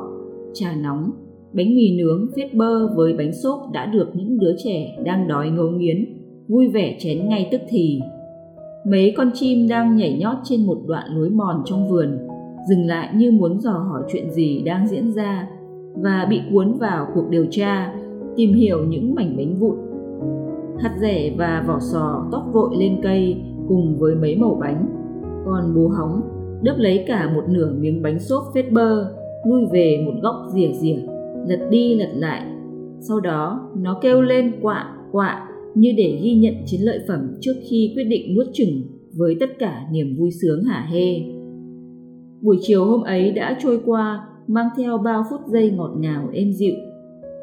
trà 0.53 0.75
nóng, 0.75 1.11
bánh 1.53 1.75
mì 1.75 1.97
nướng 1.97 2.27
phết 2.35 2.53
bơ 2.53 2.95
với 2.95 3.13
bánh 3.13 3.33
xốp 3.33 3.59
đã 3.73 3.85
được 3.85 4.07
những 4.13 4.39
đứa 4.39 4.55
trẻ 4.63 4.97
đang 5.05 5.27
đói 5.27 5.49
ngấu 5.49 5.69
nghiến, 5.69 6.05
vui 6.47 6.67
vẻ 6.67 6.95
chén 6.99 7.29
ngay 7.29 7.47
tức 7.51 7.61
thì. 7.69 7.99
Mấy 8.85 9.13
con 9.17 9.31
chim 9.33 9.67
đang 9.67 9.95
nhảy 9.95 10.17
nhót 10.19 10.37
trên 10.43 10.65
một 10.65 10.77
đoạn 10.87 11.07
lối 11.15 11.29
mòn 11.29 11.61
trong 11.65 11.89
vườn, 11.89 12.17
dừng 12.69 12.87
lại 12.87 13.09
như 13.15 13.31
muốn 13.31 13.59
dò 13.59 13.71
hỏi 13.71 14.01
chuyện 14.11 14.31
gì 14.31 14.61
đang 14.65 14.87
diễn 14.87 15.11
ra 15.11 15.47
và 15.93 16.27
bị 16.29 16.41
cuốn 16.53 16.73
vào 16.73 17.07
cuộc 17.13 17.29
điều 17.29 17.45
tra, 17.51 17.93
tìm 18.35 18.53
hiểu 18.53 18.85
những 18.85 19.15
mảnh 19.15 19.37
bánh 19.37 19.55
vụn. 19.59 19.75
Hạt 20.79 20.95
rẻ 21.01 21.35
và 21.37 21.63
vỏ 21.67 21.79
sò 21.79 22.27
tóc 22.31 22.43
vội 22.53 22.75
lên 22.77 22.99
cây 23.03 23.41
cùng 23.69 23.99
với 23.99 24.15
mấy 24.15 24.35
mẩu 24.35 24.57
bánh, 24.61 24.85
còn 25.45 25.75
bố 25.75 25.87
hóng 25.87 26.21
đớp 26.63 26.75
lấy 26.77 27.03
cả 27.07 27.31
một 27.35 27.43
nửa 27.49 27.73
miếng 27.79 28.01
bánh 28.01 28.19
xốp 28.19 28.43
phết 28.53 28.71
bơ, 28.71 29.05
lui 29.45 29.65
về 29.71 30.03
một 30.05 30.19
góc 30.21 30.35
rìa 30.53 30.71
rìa, 30.73 30.97
lật 31.47 31.67
đi 31.69 31.95
lật 31.95 32.09
lại. 32.13 32.41
Sau 32.99 33.19
đó 33.19 33.69
nó 33.77 33.99
kêu 34.01 34.21
lên 34.21 34.51
quạ 34.61 34.95
quạ 35.11 35.47
như 35.75 35.93
để 35.97 36.19
ghi 36.23 36.35
nhận 36.35 36.53
chiến 36.65 36.81
lợi 36.81 36.99
phẩm 37.07 37.33
trước 37.41 37.53
khi 37.69 37.91
quyết 37.95 38.03
định 38.03 38.35
nuốt 38.35 38.47
chừng 38.53 38.81
với 39.17 39.35
tất 39.39 39.49
cả 39.59 39.87
niềm 39.91 40.15
vui 40.19 40.31
sướng 40.31 40.63
hả 40.63 40.87
hê. 40.91 41.21
Buổi 42.41 42.57
chiều 42.61 42.85
hôm 42.85 43.01
ấy 43.01 43.31
đã 43.31 43.57
trôi 43.63 43.81
qua 43.85 44.27
mang 44.47 44.67
theo 44.77 44.97
bao 44.97 45.23
phút 45.29 45.39
giây 45.47 45.71
ngọt 45.71 45.91
ngào 45.97 46.29
êm 46.33 46.53
dịu. 46.53 46.73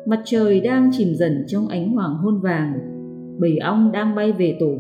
Mặt 0.07 0.21
trời 0.25 0.61
đang 0.61 0.91
chìm 0.93 1.09
dần 1.15 1.45
trong 1.47 1.69
ánh 1.69 1.93
hoàng 1.93 2.15
hôn 2.15 2.41
vàng, 2.41 2.73
bầy 3.41 3.59
ong 3.59 3.93
đang 3.93 4.15
bay 4.15 4.33
về 4.33 4.57
tổ 4.61 4.73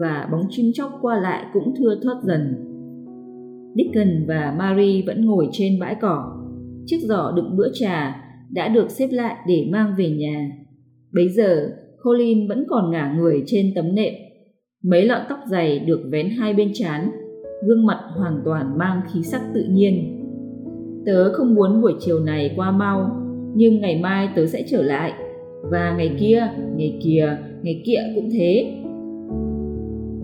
và 0.00 0.28
bóng 0.32 0.46
chim 0.50 0.66
chóc 0.74 0.90
qua 1.02 1.20
lại 1.20 1.44
cũng 1.52 1.74
thưa 1.78 1.94
thớt 2.02 2.16
dần. 2.22 2.54
Dickon 3.74 4.26
và 4.28 4.54
Mary 4.58 5.02
vẫn 5.06 5.26
ngồi 5.26 5.48
trên 5.52 5.80
bãi 5.80 5.94
cỏ. 6.00 6.44
Chiếc 6.86 6.98
giỏ 7.00 7.32
đựng 7.36 7.56
bữa 7.56 7.68
trà 7.72 8.24
đã 8.50 8.68
được 8.68 8.90
xếp 8.90 9.08
lại 9.10 9.36
để 9.48 9.68
mang 9.72 9.94
về 9.98 10.10
nhà. 10.10 10.50
Bấy 11.14 11.28
giờ, 11.28 11.70
Colin 12.04 12.48
vẫn 12.48 12.64
còn 12.68 12.90
ngả 12.90 13.14
người 13.18 13.42
trên 13.46 13.72
tấm 13.74 13.94
nệm. 13.94 14.12
Mấy 14.84 15.04
lọn 15.04 15.20
tóc 15.28 15.38
dày 15.50 15.78
được 15.78 16.00
vén 16.12 16.30
hai 16.30 16.54
bên 16.54 16.70
trán, 16.74 17.10
gương 17.66 17.86
mặt 17.86 18.00
hoàn 18.16 18.42
toàn 18.44 18.78
mang 18.78 19.00
khí 19.12 19.22
sắc 19.22 19.42
tự 19.54 19.64
nhiên. 19.70 20.24
Tớ 21.06 21.32
không 21.32 21.54
muốn 21.54 21.82
buổi 21.82 21.92
chiều 22.00 22.20
này 22.20 22.52
qua 22.56 22.70
mau, 22.70 23.10
nhưng 23.54 23.80
ngày 23.80 24.00
mai 24.02 24.28
tớ 24.36 24.46
sẽ 24.46 24.62
trở 24.68 24.82
lại. 24.82 25.12
Và 25.62 25.94
ngày 25.98 26.16
kia, 26.20 26.48
ngày 26.76 26.98
kia, 27.02 27.38
ngày 27.62 27.82
kia 27.86 27.98
cũng 28.14 28.30
thế. 28.32 28.74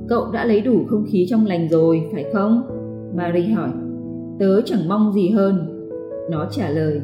Cậu 0.09 0.25
đã 0.33 0.45
lấy 0.45 0.61
đủ 0.61 0.85
không 0.87 1.05
khí 1.13 1.27
trong 1.29 1.47
lành 1.47 1.69
rồi, 1.69 2.03
phải 2.13 2.25
không? 2.33 2.63
Marie 3.17 3.55
hỏi. 3.55 3.71
Tớ 4.39 4.61
chẳng 4.61 4.89
mong 4.89 5.13
gì 5.13 5.29
hơn. 5.29 5.55
Nó 6.31 6.49
trả 6.51 6.69
lời. 6.71 7.01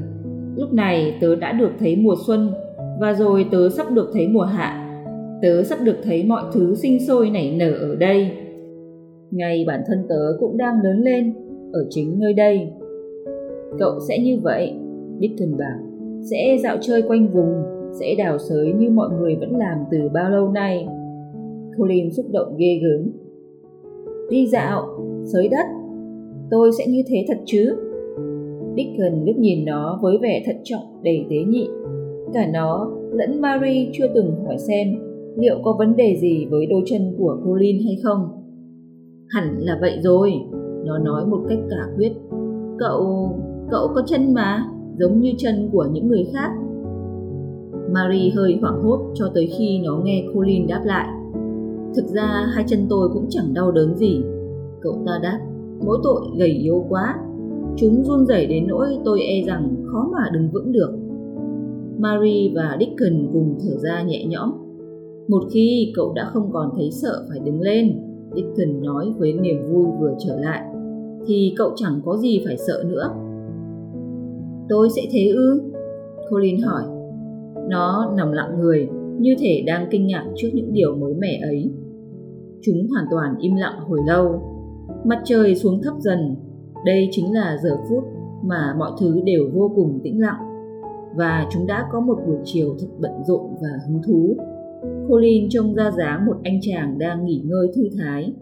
Lúc 0.56 0.72
này 0.72 1.18
tớ 1.20 1.36
đã 1.36 1.52
được 1.52 1.70
thấy 1.78 1.96
mùa 1.96 2.14
xuân 2.26 2.50
và 3.00 3.12
rồi 3.12 3.46
tớ 3.50 3.68
sắp 3.68 3.86
được 3.90 4.10
thấy 4.12 4.28
mùa 4.28 4.42
hạ. 4.42 4.86
Tớ 5.42 5.62
sắp 5.62 5.78
được 5.84 5.96
thấy 6.02 6.24
mọi 6.24 6.42
thứ 6.52 6.74
sinh 6.74 7.06
sôi 7.06 7.30
nảy 7.30 7.56
nở 7.56 7.70
ở 7.70 7.94
đây. 7.94 8.30
Ngay 9.30 9.64
bản 9.66 9.80
thân 9.86 10.06
tớ 10.08 10.36
cũng 10.40 10.56
đang 10.56 10.82
lớn 10.82 11.00
lên 11.02 11.34
ở 11.72 11.86
chính 11.90 12.18
nơi 12.18 12.34
đây. 12.34 12.72
Cậu 13.78 13.98
sẽ 14.08 14.18
như 14.18 14.38
vậy, 14.42 14.72
Dickon 15.20 15.58
bảo. 15.58 15.78
Sẽ 16.30 16.58
dạo 16.62 16.76
chơi 16.80 17.02
quanh 17.02 17.28
vùng, 17.28 17.62
sẽ 18.00 18.14
đào 18.18 18.38
sới 18.38 18.72
như 18.72 18.90
mọi 18.90 19.08
người 19.20 19.36
vẫn 19.36 19.56
làm 19.56 19.78
từ 19.90 19.98
bao 20.14 20.30
lâu 20.30 20.48
nay. 20.48 20.88
Colin 21.78 22.12
xúc 22.12 22.26
động 22.32 22.56
ghê 22.58 22.80
gớm. 22.82 23.12
Đi 24.30 24.46
dạo, 24.46 24.82
sới 25.24 25.48
đất, 25.48 25.66
tôi 26.50 26.70
sẽ 26.78 26.86
như 26.86 27.02
thế 27.06 27.24
thật 27.28 27.38
chứ? 27.44 27.76
Dickon 28.76 29.24
liếc 29.24 29.36
nhìn 29.38 29.64
nó 29.64 29.98
với 30.02 30.18
vẻ 30.22 30.42
thận 30.46 30.56
trọng 30.64 31.02
đầy 31.02 31.26
tế 31.30 31.36
nhị. 31.36 31.68
Cả 32.32 32.50
nó 32.52 32.90
lẫn 33.12 33.40
Marie 33.40 33.90
chưa 33.92 34.06
từng 34.14 34.44
hỏi 34.44 34.58
xem 34.58 34.88
liệu 35.36 35.58
có 35.64 35.76
vấn 35.78 35.96
đề 35.96 36.16
gì 36.20 36.46
với 36.50 36.66
đôi 36.66 36.82
chân 36.86 37.14
của 37.18 37.38
Colin 37.44 37.84
hay 37.84 37.96
không. 38.02 38.28
Hẳn 39.28 39.58
là 39.58 39.78
vậy 39.80 39.98
rồi, 40.00 40.32
nó 40.84 40.98
nói 40.98 41.26
một 41.26 41.40
cách 41.48 41.58
cả 41.70 41.86
quyết. 41.96 42.12
Cậu, 42.78 43.30
cậu 43.70 43.88
có 43.94 44.02
chân 44.06 44.34
mà, 44.34 44.64
giống 44.98 45.20
như 45.20 45.32
chân 45.38 45.68
của 45.72 45.88
những 45.92 46.08
người 46.08 46.26
khác. 46.32 46.50
Marie 47.92 48.30
hơi 48.34 48.58
hoảng 48.60 48.82
hốt 48.82 49.12
cho 49.14 49.30
tới 49.34 49.48
khi 49.58 49.80
nó 49.84 50.00
nghe 50.04 50.24
Colin 50.34 50.66
đáp 50.66 50.82
lại. 50.84 51.08
Thực 51.96 52.06
ra 52.06 52.46
hai 52.54 52.64
chân 52.68 52.86
tôi 52.90 53.08
cũng 53.12 53.26
chẳng 53.28 53.54
đau 53.54 53.72
đớn 53.72 53.94
gì. 53.96 54.22
Cậu 54.80 55.02
ta 55.06 55.12
đáp, 55.22 55.38
mỗi 55.84 55.98
tội 56.02 56.20
gầy 56.38 56.48
yếu 56.48 56.84
quá. 56.88 57.18
Chúng 57.76 58.04
run 58.04 58.26
rẩy 58.26 58.46
đến 58.46 58.66
nỗi 58.68 58.98
tôi 59.04 59.20
e 59.20 59.42
rằng 59.46 59.76
khó 59.86 60.08
mà 60.12 60.30
đứng 60.32 60.48
vững 60.52 60.72
được. 60.72 60.90
Marie 61.98 62.52
và 62.54 62.76
Dickon 62.80 63.28
cùng 63.32 63.58
thở 63.60 63.78
ra 63.78 64.02
nhẹ 64.02 64.24
nhõm. 64.24 64.52
Một 65.28 65.42
khi 65.52 65.92
cậu 65.96 66.12
đã 66.12 66.24
không 66.24 66.52
còn 66.52 66.70
thấy 66.76 66.90
sợ 66.90 67.26
phải 67.28 67.38
đứng 67.38 67.60
lên, 67.60 68.00
Dickon 68.34 68.82
nói 68.82 69.12
với 69.18 69.32
niềm 69.32 69.56
vui 69.72 69.84
vừa 70.00 70.14
trở 70.18 70.40
lại, 70.40 70.64
thì 71.26 71.54
cậu 71.56 71.70
chẳng 71.76 72.00
có 72.04 72.16
gì 72.16 72.42
phải 72.46 72.56
sợ 72.56 72.84
nữa. 72.86 73.10
Tôi 74.68 74.90
sẽ 74.90 75.02
thế 75.12 75.28
ư? 75.28 75.62
Colin 76.30 76.62
hỏi. 76.62 76.82
Nó 77.68 78.12
nằm 78.16 78.32
lặng 78.32 78.60
người, 78.60 78.88
như 79.20 79.34
thể 79.38 79.62
đang 79.66 79.86
kinh 79.90 80.06
ngạc 80.06 80.24
trước 80.36 80.48
những 80.52 80.72
điều 80.72 80.96
mới 80.96 81.14
mẻ 81.14 81.40
ấy. 81.42 81.70
Chúng 82.62 82.86
hoàn 82.88 83.04
toàn 83.10 83.34
im 83.40 83.56
lặng 83.56 83.78
hồi 83.88 84.00
lâu. 84.06 84.42
Mặt 85.04 85.20
trời 85.24 85.54
xuống 85.54 85.82
thấp 85.82 85.94
dần. 85.98 86.36
Đây 86.86 87.08
chính 87.10 87.32
là 87.32 87.56
giờ 87.62 87.76
phút 87.88 88.04
mà 88.44 88.74
mọi 88.78 88.90
thứ 89.00 89.20
đều 89.24 89.50
vô 89.54 89.72
cùng 89.74 90.00
tĩnh 90.02 90.20
lặng. 90.20 90.40
Và 91.16 91.46
chúng 91.52 91.66
đã 91.66 91.88
có 91.92 92.00
một 92.00 92.18
buổi 92.26 92.36
chiều 92.44 92.76
thật 92.80 92.86
bận 93.00 93.12
rộn 93.26 93.40
và 93.60 93.68
hứng 93.88 94.02
thú. 94.06 94.36
Colin 95.08 95.48
trông 95.50 95.74
ra 95.74 95.90
dáng 95.90 96.26
một 96.26 96.36
anh 96.42 96.58
chàng 96.62 96.98
đang 96.98 97.24
nghỉ 97.24 97.42
ngơi 97.44 97.68
thư 97.74 97.88
thái. 97.98 98.32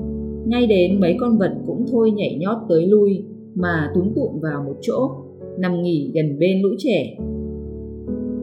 Ngay 0.46 0.66
đến 0.66 1.00
mấy 1.00 1.16
con 1.20 1.38
vật 1.38 1.52
cũng 1.66 1.86
thôi 1.92 2.10
nhảy 2.10 2.38
nhót 2.40 2.56
tới 2.68 2.86
lui 2.86 3.24
mà 3.54 3.90
túm 3.94 4.12
tụm 4.14 4.40
vào 4.40 4.62
một 4.62 4.76
chỗ, 4.80 5.10
nằm 5.58 5.82
nghỉ 5.82 6.12
gần 6.14 6.38
bên 6.38 6.62
lũ 6.62 6.68
trẻ. 6.78 7.16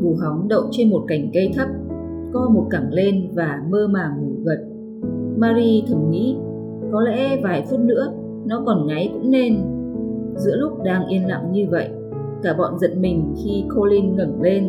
Bù 0.01 0.15
hóng 0.21 0.47
đậu 0.47 0.61
trên 0.71 0.89
một 0.89 1.03
cành 1.07 1.29
cây 1.33 1.49
thấp, 1.55 1.67
co 2.35 2.49
một 2.49 2.67
cẳng 2.69 2.93
lên 2.93 3.27
và 3.33 3.61
mơ 3.69 3.87
màng 3.87 4.11
ngủ 4.21 4.33
gật. 4.43 4.65
Marie 5.37 5.81
thầm 5.87 6.09
nghĩ, 6.09 6.35
có 6.91 7.01
lẽ 7.01 7.41
vài 7.43 7.65
phút 7.69 7.79
nữa 7.79 8.13
nó 8.45 8.63
còn 8.65 8.87
ngáy 8.87 9.09
cũng 9.13 9.31
nên. 9.31 9.55
Giữa 10.35 10.55
lúc 10.55 10.83
đang 10.83 11.07
yên 11.07 11.27
lặng 11.27 11.51
như 11.51 11.67
vậy, 11.71 11.89
cả 12.43 12.53
bọn 12.57 12.79
giật 12.79 12.97
mình 12.99 13.33
khi 13.43 13.63
Colin 13.75 14.15
ngẩng 14.15 14.41
lên, 14.41 14.67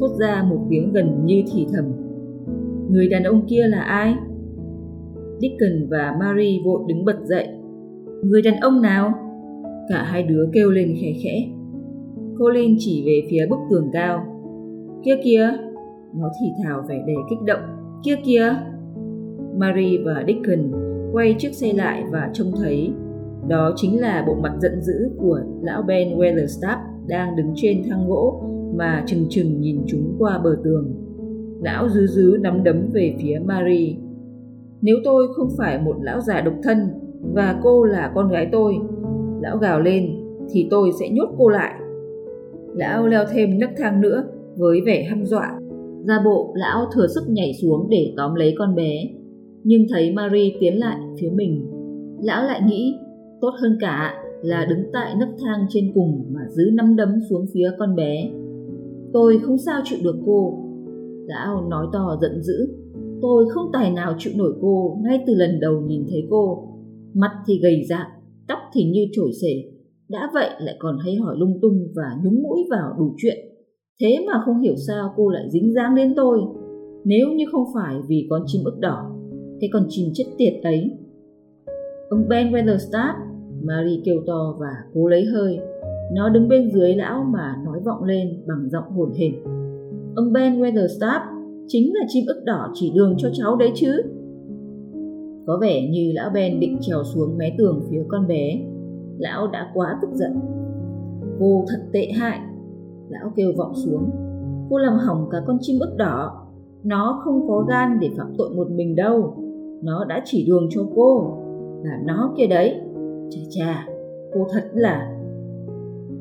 thốt 0.00 0.08
ra 0.18 0.46
một 0.50 0.66
tiếng 0.70 0.92
gần 0.92 1.24
như 1.24 1.42
thì 1.52 1.66
thầm. 1.72 1.84
Người 2.90 3.08
đàn 3.08 3.22
ông 3.22 3.46
kia 3.46 3.66
là 3.66 3.80
ai? 3.80 4.14
Dickon 5.38 5.88
và 5.90 6.16
Marie 6.20 6.62
vội 6.64 6.80
đứng 6.88 7.04
bật 7.04 7.16
dậy. 7.24 7.48
Người 8.22 8.42
đàn 8.42 8.60
ông 8.60 8.82
nào? 8.82 9.12
Cả 9.88 10.02
hai 10.02 10.22
đứa 10.22 10.48
kêu 10.52 10.70
lên 10.70 10.94
khẽ 11.00 11.12
khẽ. 11.22 11.48
Colin 12.38 12.76
chỉ 12.78 13.02
về 13.06 13.28
phía 13.30 13.46
bức 13.50 13.58
tường 13.70 13.90
cao. 13.92 14.24
Kia 15.04 15.16
kia, 15.24 15.50
nó 16.14 16.30
thì 16.40 16.46
thào 16.64 16.82
vẻ 16.88 17.04
đầy 17.06 17.16
kích 17.30 17.42
động. 17.46 17.60
Kia 18.04 18.16
kia. 18.24 18.54
Mary 19.56 19.98
và 20.04 20.24
Dickon 20.26 20.72
quay 21.12 21.34
chiếc 21.38 21.54
xe 21.54 21.72
lại 21.72 22.04
và 22.12 22.30
trông 22.32 22.52
thấy 22.60 22.92
đó 23.48 23.72
chính 23.76 24.00
là 24.00 24.24
bộ 24.26 24.34
mặt 24.34 24.52
giận 24.60 24.80
dữ 24.82 25.10
của 25.18 25.40
lão 25.62 25.82
Ben 25.82 26.18
Wellerstaff 26.18 26.78
đang 27.06 27.36
đứng 27.36 27.52
trên 27.54 27.82
thang 27.90 28.08
gỗ 28.08 28.42
mà 28.76 29.02
chừng 29.06 29.26
chừng 29.30 29.60
nhìn 29.60 29.82
chúng 29.86 30.16
qua 30.18 30.38
bờ 30.44 30.56
tường. 30.64 30.94
Lão 31.62 31.88
dứ 31.88 32.06
dứ 32.06 32.38
nắm 32.40 32.64
đấm 32.64 32.88
về 32.92 33.16
phía 33.22 33.38
Mary 33.44 33.96
Nếu 34.80 34.96
tôi 35.04 35.28
không 35.36 35.48
phải 35.58 35.78
một 35.78 35.96
lão 36.02 36.20
già 36.20 36.40
độc 36.40 36.54
thân 36.62 36.78
và 37.34 37.60
cô 37.62 37.84
là 37.84 38.12
con 38.14 38.28
gái 38.28 38.48
tôi, 38.52 38.74
lão 39.42 39.58
gào 39.58 39.80
lên 39.80 40.08
thì 40.50 40.68
tôi 40.70 40.90
sẽ 41.00 41.08
nhốt 41.08 41.28
cô 41.38 41.48
lại. 41.48 41.74
Lão 42.74 43.06
leo 43.06 43.24
thêm 43.32 43.58
nấc 43.58 43.70
thang 43.76 44.00
nữa 44.00 44.24
với 44.56 44.80
vẻ 44.86 45.04
hăm 45.04 45.24
dọa. 45.24 45.57
Ra 46.08 46.22
bộ 46.24 46.52
lão 46.54 46.86
thừa 46.94 47.06
sức 47.06 47.22
nhảy 47.28 47.52
xuống 47.62 47.88
để 47.90 48.14
tóm 48.16 48.34
lấy 48.34 48.54
con 48.58 48.74
bé. 48.74 49.10
Nhưng 49.64 49.86
thấy 49.90 50.12
Marie 50.12 50.56
tiến 50.60 50.78
lại 50.78 50.98
phía 51.20 51.30
mình, 51.34 51.70
lão 52.22 52.44
lại 52.44 52.60
nghĩ 52.66 52.94
tốt 53.40 53.50
hơn 53.62 53.76
cả 53.80 54.14
là 54.42 54.66
đứng 54.70 54.90
tại 54.92 55.14
nấc 55.14 55.28
thang 55.44 55.66
trên 55.68 55.92
cùng 55.94 56.24
mà 56.32 56.40
giữ 56.50 56.62
nắm 56.74 56.96
đấm 56.96 57.08
xuống 57.30 57.46
phía 57.54 57.70
con 57.78 57.96
bé. 57.96 58.30
Tôi 59.12 59.38
không 59.38 59.58
sao 59.58 59.80
chịu 59.84 59.98
được 60.04 60.16
cô. 60.26 60.58
Lão 61.26 61.68
nói 61.68 61.86
to 61.92 62.18
giận 62.20 62.42
dữ. 62.42 62.68
Tôi 63.22 63.44
không 63.50 63.70
tài 63.72 63.90
nào 63.90 64.14
chịu 64.18 64.32
nổi 64.36 64.52
cô 64.60 65.00
ngay 65.04 65.24
từ 65.26 65.34
lần 65.34 65.60
đầu 65.60 65.80
nhìn 65.80 66.04
thấy 66.10 66.26
cô. 66.30 66.68
Mặt 67.14 67.30
thì 67.46 67.60
gầy 67.62 67.82
dạng, 67.88 68.10
tóc 68.48 68.58
thì 68.72 68.84
như 68.84 69.06
trổi 69.12 69.30
xể. 69.42 69.62
Đã 70.08 70.30
vậy 70.34 70.50
lại 70.60 70.76
còn 70.78 70.98
hay 71.04 71.14
hỏi 71.14 71.36
lung 71.38 71.58
tung 71.62 71.88
và 71.96 72.16
nhúng 72.24 72.42
mũi 72.42 72.60
vào 72.70 72.94
đủ 72.98 73.14
chuyện. 73.16 73.36
Thế 74.00 74.24
mà 74.26 74.42
không 74.44 74.60
hiểu 74.60 74.76
sao 74.76 75.12
cô 75.16 75.28
lại 75.28 75.50
dính 75.50 75.72
dáng 75.72 75.94
đến 75.94 76.12
tôi. 76.16 76.40
Nếu 77.04 77.28
như 77.36 77.44
không 77.52 77.64
phải 77.74 77.96
vì 78.08 78.26
con 78.30 78.42
chim 78.46 78.64
ức 78.64 78.78
đỏ, 78.80 79.10
cái 79.60 79.70
con 79.72 79.86
chim 79.88 80.10
chết 80.14 80.24
tiệt 80.38 80.52
ấy. 80.62 80.90
Ông 82.10 82.28
Ben 82.28 82.52
Weatherstaff, 82.52 83.12
Marie 83.62 84.00
kêu 84.04 84.16
to 84.26 84.56
và 84.60 84.70
cố 84.94 85.08
lấy 85.08 85.24
hơi. 85.24 85.58
Nó 86.12 86.28
đứng 86.28 86.48
bên 86.48 86.70
dưới 86.70 86.94
lão 86.94 87.24
mà 87.24 87.56
nói 87.64 87.80
vọng 87.84 88.04
lên 88.04 88.42
bằng 88.48 88.68
giọng 88.70 88.92
hồn 88.96 89.12
hển. 89.18 89.32
Ông 90.16 90.32
Ben 90.32 90.60
Weatherstaff 90.60 91.20
chính 91.66 91.94
là 91.94 92.04
chim 92.08 92.24
ức 92.26 92.42
đỏ 92.44 92.70
chỉ 92.74 92.92
đường 92.94 93.14
cho 93.18 93.30
cháu 93.32 93.56
đấy 93.56 93.70
chứ. 93.74 94.02
Có 95.46 95.58
vẻ 95.60 95.88
như 95.90 96.12
lão 96.14 96.30
Ben 96.34 96.60
định 96.60 96.78
trèo 96.80 97.04
xuống 97.04 97.38
mé 97.38 97.54
tường 97.58 97.80
phía 97.90 98.02
con 98.08 98.26
bé. 98.26 98.60
Lão 99.18 99.46
đã 99.46 99.70
quá 99.74 99.98
tức 100.02 100.10
giận. 100.12 100.40
Cô 101.40 101.64
thật 101.68 101.80
tệ 101.92 102.06
hại. 102.06 102.40
Lão 103.08 103.32
kêu 103.36 103.52
vọng 103.56 103.72
xuống. 103.74 104.10
Cô 104.70 104.78
làm 104.78 104.94
hỏng 104.94 105.28
cả 105.30 105.38
con 105.46 105.58
chim 105.60 105.80
ức 105.80 105.96
đỏ. 105.96 106.46
Nó 106.84 107.20
không 107.24 107.48
có 107.48 107.66
gan 107.68 107.98
để 108.00 108.08
phạm 108.16 108.34
tội 108.38 108.50
một 108.56 108.70
mình 108.70 108.96
đâu. 108.96 109.34
Nó 109.82 110.04
đã 110.04 110.22
chỉ 110.24 110.46
đường 110.46 110.68
cho 110.70 110.80
cô. 110.96 111.38
Là 111.82 112.00
nó 112.04 112.34
kia 112.36 112.46
đấy. 112.46 112.80
Chà 113.30 113.40
chà, 113.50 113.86
cô 114.34 114.46
thật 114.52 114.70
là... 114.72 115.14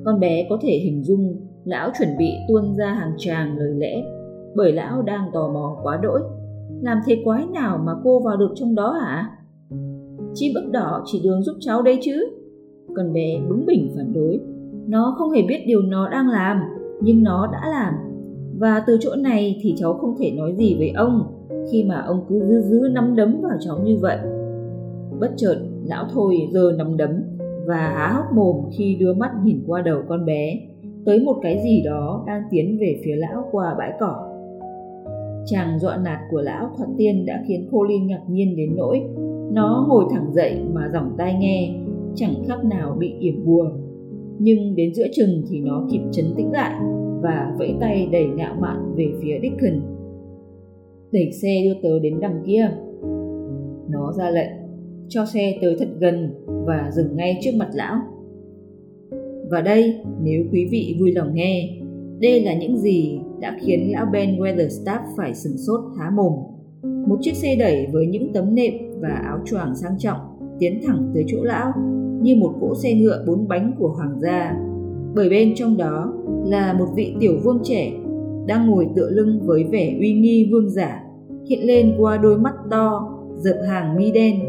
Con 0.06 0.20
bé 0.20 0.48
có 0.50 0.58
thể 0.62 0.79
hình 0.84 1.03
dung 1.03 1.36
lão 1.65 1.89
chuẩn 2.00 2.10
bị 2.17 2.29
tuôn 2.48 2.75
ra 2.75 2.94
hàng 2.94 3.13
tràng 3.17 3.58
lời 3.58 3.74
lẽ 3.77 4.03
bởi 4.56 4.72
lão 4.72 5.01
đang 5.01 5.29
tò 5.34 5.50
mò 5.53 5.77
quá 5.84 6.00
đỗi. 6.03 6.22
Làm 6.82 6.98
thế 7.06 7.22
quái 7.24 7.46
nào 7.53 7.77
mà 7.86 7.91
cô 8.03 8.20
vào 8.20 8.38
được 8.38 8.50
trong 8.56 8.75
đó 8.75 8.91
hả? 8.91 9.29
Chim 10.34 10.51
ức 10.56 10.70
đỏ 10.72 11.03
chỉ 11.06 11.22
đường 11.24 11.44
giúp 11.44 11.56
cháu 11.60 11.82
đây 11.82 12.00
chứ. 12.01 12.29
Con 12.96 13.13
bé 13.13 13.39
bướng 13.50 13.65
bỉnh 13.65 13.94
phản 13.96 14.13
đối. 14.13 14.39
Nó 14.88 15.15
không 15.17 15.32
hề 15.32 15.41
biết 15.41 15.63
điều 15.67 15.82
nó 15.82 16.10
đang 16.10 16.29
làm, 16.29 16.62
nhưng 17.01 17.24
nó 17.24 17.50
đã 17.51 17.70
làm. 17.70 17.94
Và 18.60 18.84
từ 18.88 18.98
chỗ 19.01 19.16
này 19.16 19.60
thì 19.62 19.74
cháu 19.77 19.94
không 19.94 20.16
thể 20.20 20.32
nói 20.32 20.54
gì 20.56 20.75
với 20.77 20.89
ông 20.89 21.34
khi 21.72 21.84
mà 21.84 22.01
ông 22.08 22.25
cứ 22.30 22.39
giữ 22.48 22.62
giữ 22.62 22.89
nắm 22.92 23.16
đấm 23.16 23.42
vào 23.42 23.58
cháu 23.60 23.77
như 23.84 23.98
vậy. 24.01 24.18
Bất 25.20 25.32
chợt, 25.38 25.58
lão 25.86 26.06
thôi 26.13 26.38
giơ 26.51 26.72
nắm 26.77 26.98
đấm 26.98 27.24
và 27.68 27.77
há 27.77 28.13
hốc 28.16 28.25
mồm 28.34 28.56
khi 28.77 28.98
đưa 29.00 29.13
mắt 29.13 29.32
nhìn 29.44 29.63
qua 29.68 29.82
đầu 29.82 30.01
con 30.08 30.25
bé 30.25 30.60
tới 31.06 31.20
một 31.20 31.36
cái 31.42 31.62
gì 31.63 31.82
đó 31.86 32.24
đang 32.27 32.44
tiến 32.50 32.77
về 32.80 33.01
phía 33.06 33.16
lão 33.16 33.48
qua 33.51 33.75
bãi 33.77 33.94
cỏ. 34.00 34.34
Chàng 35.46 35.80
dọa 35.80 35.98
nạt 35.98 36.20
của 36.32 36.42
lão 36.42 36.70
thoạt 36.77 36.89
tiên 36.98 37.25
đã 37.25 37.44
khiến 37.48 37.68
Colin 37.72 38.08
ngạc 38.08 38.22
nhiên 38.30 38.56
đến 38.58 38.75
nỗi 38.75 39.04
nó 39.51 39.86
ngồi 39.89 40.06
thẳng 40.12 40.34
dậy 40.34 40.60
mà 40.74 40.89
giỏng 40.94 41.12
tai 41.18 41.34
nghe 41.34 41.75
chẳng 42.16 42.34
khác 42.48 42.66
nào 42.66 42.96
bị 43.00 43.13
yểm 43.20 43.46
bùa. 43.46 43.70
Nhưng 44.39 44.75
đến 44.75 44.94
giữa 44.94 45.08
chừng 45.13 45.44
thì 45.50 45.60
nó 45.60 45.88
kịp 45.91 46.01
chấn 46.12 46.25
tĩnh 46.38 46.51
lại 46.51 46.82
và 47.22 47.56
vẫy 47.60 47.75
tay 47.79 48.10
đầy 48.12 48.25
ngạo 48.25 48.56
mạn 48.60 48.94
về 48.96 49.12
phía 49.22 49.39
Dickon. 49.41 49.82
Đẩy 51.12 51.32
xe 51.32 51.62
đưa 51.63 51.74
tớ 51.84 52.00
đến 52.00 52.20
đằng 52.20 52.44
kia. 52.46 52.70
Nó 53.89 54.13
ra 54.17 54.29
lệnh, 54.29 54.51
cho 55.08 55.25
xe 55.25 55.58
tới 55.62 55.75
thật 55.79 55.88
gần 56.00 56.34
và 56.48 56.91
dừng 56.96 57.15
ngay 57.15 57.39
trước 57.41 57.51
mặt 57.56 57.70
lão. 57.74 57.96
Và 59.50 59.62
đây, 59.62 59.96
nếu 60.22 60.44
quý 60.51 60.67
vị 60.72 60.96
vui 61.00 61.12
lòng 61.12 61.34
nghe, 61.34 61.70
đây 62.20 62.41
là 62.41 62.58
những 62.58 62.77
gì 62.77 63.20
đã 63.41 63.58
khiến 63.62 63.91
lão 63.91 64.06
Ben 64.13 64.39
Weatherstaff 64.39 65.00
phải 65.17 65.36
sừng 65.36 65.58
sốt 65.58 65.79
há 66.00 66.10
mồm. 66.10 66.34
Một 67.08 67.17
chiếc 67.22 67.36
xe 67.36 67.56
đẩy 67.56 67.88
với 67.91 68.06
những 68.08 68.34
tấm 68.34 68.56
nệm 68.56 68.74
và 69.00 69.10
áo 69.10 69.39
choàng 69.46 69.75
sang 69.75 69.98
trọng 69.98 70.20
tiến 70.60 70.79
thẳng 70.86 71.12
tới 71.13 71.24
chỗ 71.27 71.44
lão 71.44 71.74
như 72.22 72.36
một 72.36 72.54
cỗ 72.62 72.76
xe 72.76 72.94
ngựa 72.94 73.24
bốn 73.28 73.48
bánh 73.48 73.76
của 73.80 73.88
hoàng 73.88 74.20
gia. 74.22 74.56
Bởi 75.16 75.30
bên 75.30 75.54
trong 75.56 75.78
đó 75.78 76.14
là 76.46 76.74
một 76.74 76.88
vị 76.96 77.16
tiểu 77.20 77.34
vương 77.44 77.60
trẻ 77.64 77.92
đang 78.48 78.68
ngồi 78.68 78.88
tựa 78.96 79.10
lưng 79.10 79.40
với 79.46 79.64
vẻ 79.64 79.98
uy 80.00 80.14
nghi 80.14 80.50
vương 80.52 80.70
giả, 80.70 81.04
hiện 81.50 81.68
lên 81.68 81.96
qua 81.98 82.18
đôi 82.18 82.38
mắt 82.38 82.53
to, 82.72 83.14
dập 83.38 83.58
hàng 83.68 83.96
mi 83.96 84.12
đen, 84.12 84.40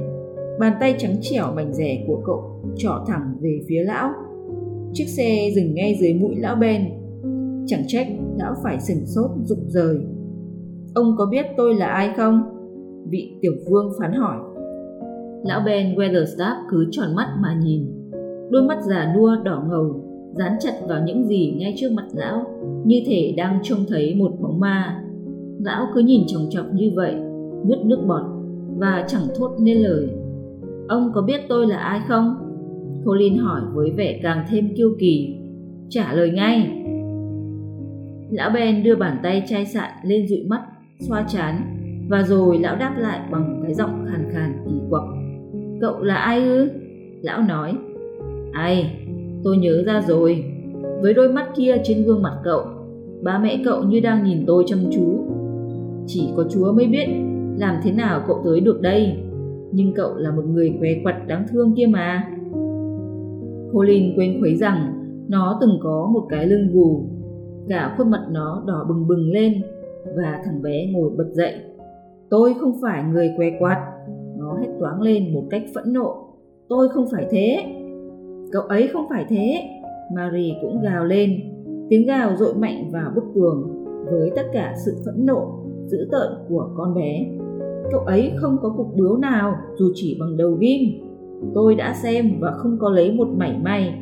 bàn 0.60 0.72
tay 0.80 0.94
trắng 0.98 1.16
trẻo 1.20 1.52
mảnh 1.54 1.74
rẻ 1.74 2.04
của 2.06 2.22
cậu 2.26 2.42
trỏ 2.76 3.04
thẳng 3.06 3.32
về 3.40 3.60
phía 3.68 3.82
lão. 3.84 4.10
Chiếc 4.92 5.04
xe 5.04 5.50
dừng 5.54 5.74
ngay 5.74 5.96
dưới 6.00 6.14
mũi 6.14 6.36
lão 6.36 6.56
ben. 6.56 6.82
Chẳng 7.66 7.82
trách 7.86 8.06
lão 8.38 8.54
phải 8.62 8.80
sừng 8.80 9.06
sốt 9.06 9.30
rụng 9.44 9.64
rời. 9.68 9.98
Ông 10.94 11.14
có 11.18 11.26
biết 11.26 11.46
tôi 11.56 11.74
là 11.74 11.86
ai 11.86 12.10
không? 12.16 12.42
Vị 13.10 13.32
tiểu 13.40 13.52
vương 13.70 13.92
phán 14.00 14.12
hỏi 14.12 14.36
lão 15.44 15.60
ben 15.66 15.94
weatherstaff 15.94 16.54
cứ 16.70 16.88
tròn 16.90 17.14
mắt 17.14 17.28
mà 17.40 17.54
nhìn. 17.64 17.86
Đôi 18.50 18.62
mắt 18.62 18.78
già 18.82 19.14
nua, 19.16 19.36
đỏ 19.44 19.64
ngầu, 19.68 20.04
dán 20.32 20.56
chặt 20.60 20.72
vào 20.88 21.02
những 21.06 21.24
gì 21.24 21.54
ngay 21.58 21.74
trước 21.78 21.92
mặt 21.92 22.06
lão, 22.12 22.44
như 22.84 23.00
thể 23.06 23.34
đang 23.36 23.58
trông 23.62 23.78
thấy 23.88 24.14
một 24.14 24.32
bóng 24.40 24.60
ma. 24.60 25.02
Lão 25.64 25.86
cứ 25.94 26.00
nhìn 26.00 26.22
chòng 26.26 26.46
chọc 26.50 26.66
như 26.72 26.90
vậy, 26.94 27.14
nuốt 27.68 27.78
nước 27.84 27.98
bọt, 28.06 28.22
và 28.76 29.04
chẳng 29.08 29.26
thốt 29.38 29.56
nên 29.60 29.76
lời. 29.76 30.08
Ông 30.88 31.10
có 31.14 31.22
biết 31.22 31.40
tôi 31.48 31.66
là 31.66 31.76
ai 31.76 32.00
không? 32.08 32.34
Colin 33.04 33.36
hỏi 33.36 33.60
với 33.74 33.90
vẻ 33.90 34.20
càng 34.22 34.46
thêm 34.50 34.74
kiêu 34.76 34.90
kỳ. 34.98 35.36
Trả 35.88 36.12
lời 36.12 36.30
ngay. 36.30 36.84
Lão 38.30 38.50
ben 38.50 38.82
đưa 38.82 38.96
bàn 38.96 39.16
tay 39.22 39.42
chai 39.48 39.66
sạn 39.66 39.90
lên 40.04 40.28
dụi 40.28 40.42
mắt, 40.48 40.62
xoa 41.00 41.24
chán, 41.28 41.60
và 42.08 42.22
rồi 42.22 42.58
lão 42.58 42.76
đáp 42.76 42.94
lại 42.98 43.20
bằng 43.30 43.60
cái 43.62 43.74
giọng 43.74 44.04
khàn 44.10 44.28
khàn 44.32 44.67
cậu 45.80 46.02
là 46.02 46.14
ai 46.14 46.44
ư? 46.44 46.68
Lão 47.22 47.42
nói. 47.42 47.72
Ai? 48.52 49.00
Tôi 49.44 49.56
nhớ 49.56 49.82
ra 49.86 50.02
rồi. 50.08 50.44
Với 51.02 51.14
đôi 51.14 51.32
mắt 51.32 51.48
kia 51.56 51.76
trên 51.84 52.04
gương 52.04 52.22
mặt 52.22 52.38
cậu, 52.44 52.62
ba 53.22 53.38
mẹ 53.38 53.62
cậu 53.64 53.82
như 53.82 54.00
đang 54.00 54.24
nhìn 54.24 54.44
tôi 54.46 54.64
chăm 54.66 54.78
chú. 54.92 55.24
Chỉ 56.06 56.28
có 56.36 56.44
chúa 56.50 56.72
mới 56.72 56.86
biết 56.86 57.06
làm 57.58 57.76
thế 57.82 57.92
nào 57.92 58.20
cậu 58.26 58.40
tới 58.44 58.60
được 58.60 58.80
đây. 58.80 59.16
Nhưng 59.72 59.92
cậu 59.94 60.16
là 60.16 60.30
một 60.30 60.44
người 60.46 60.76
què 60.80 60.90
quặt 61.02 61.26
đáng 61.26 61.46
thương 61.50 61.74
kia 61.76 61.86
mà. 61.86 62.28
Colin 63.72 64.16
quên 64.16 64.40
khuấy 64.40 64.56
rằng 64.56 64.92
nó 65.28 65.58
từng 65.60 65.78
có 65.82 66.10
một 66.14 66.26
cái 66.28 66.46
lưng 66.46 66.68
gù. 66.72 67.04
Cả 67.68 67.94
khuôn 67.98 68.10
mặt 68.10 68.26
nó 68.30 68.64
đỏ 68.66 68.86
bừng 68.88 69.06
bừng 69.06 69.30
lên 69.32 69.62
và 70.16 70.42
thằng 70.44 70.62
bé 70.62 70.86
ngồi 70.92 71.10
bật 71.16 71.28
dậy. 71.32 71.54
Tôi 72.30 72.54
không 72.60 72.72
phải 72.82 73.04
người 73.12 73.30
què 73.36 73.46
quặt 73.60 73.78
nó 74.48 74.60
hét 74.60 74.68
toáng 74.80 75.00
lên 75.00 75.34
một 75.34 75.44
cách 75.50 75.62
phẫn 75.74 75.92
nộ. 75.92 76.14
Tôi 76.68 76.88
không 76.88 77.06
phải 77.12 77.26
thế. 77.30 77.58
Cậu 78.52 78.62
ấy 78.62 78.88
không 78.92 79.06
phải 79.10 79.26
thế. 79.28 79.60
Marie 80.14 80.54
cũng 80.62 80.80
gào 80.80 81.04
lên. 81.04 81.30
Tiếng 81.88 82.06
gào 82.06 82.36
dội 82.36 82.54
mạnh 82.54 82.90
vào 82.92 83.12
bức 83.14 83.24
tường 83.34 83.84
với 84.10 84.30
tất 84.36 84.46
cả 84.52 84.74
sự 84.86 84.96
phẫn 85.04 85.26
nộ, 85.26 85.64
dữ 85.86 86.08
tợn 86.10 86.32
của 86.48 86.70
con 86.76 86.94
bé. 86.94 87.26
Cậu 87.90 88.00
ấy 88.00 88.32
không 88.36 88.56
có 88.62 88.74
cục 88.76 88.96
bướu 88.96 89.16
nào, 89.16 89.54
dù 89.78 89.90
chỉ 89.94 90.16
bằng 90.20 90.36
đầu 90.36 90.50
ghim 90.60 90.80
tôi 91.54 91.74
đã 91.74 91.94
xem 91.94 92.40
và 92.40 92.52
không 92.52 92.78
có 92.80 92.90
lấy 92.90 93.12
một 93.12 93.28
mảy 93.36 93.58
may. 93.62 93.94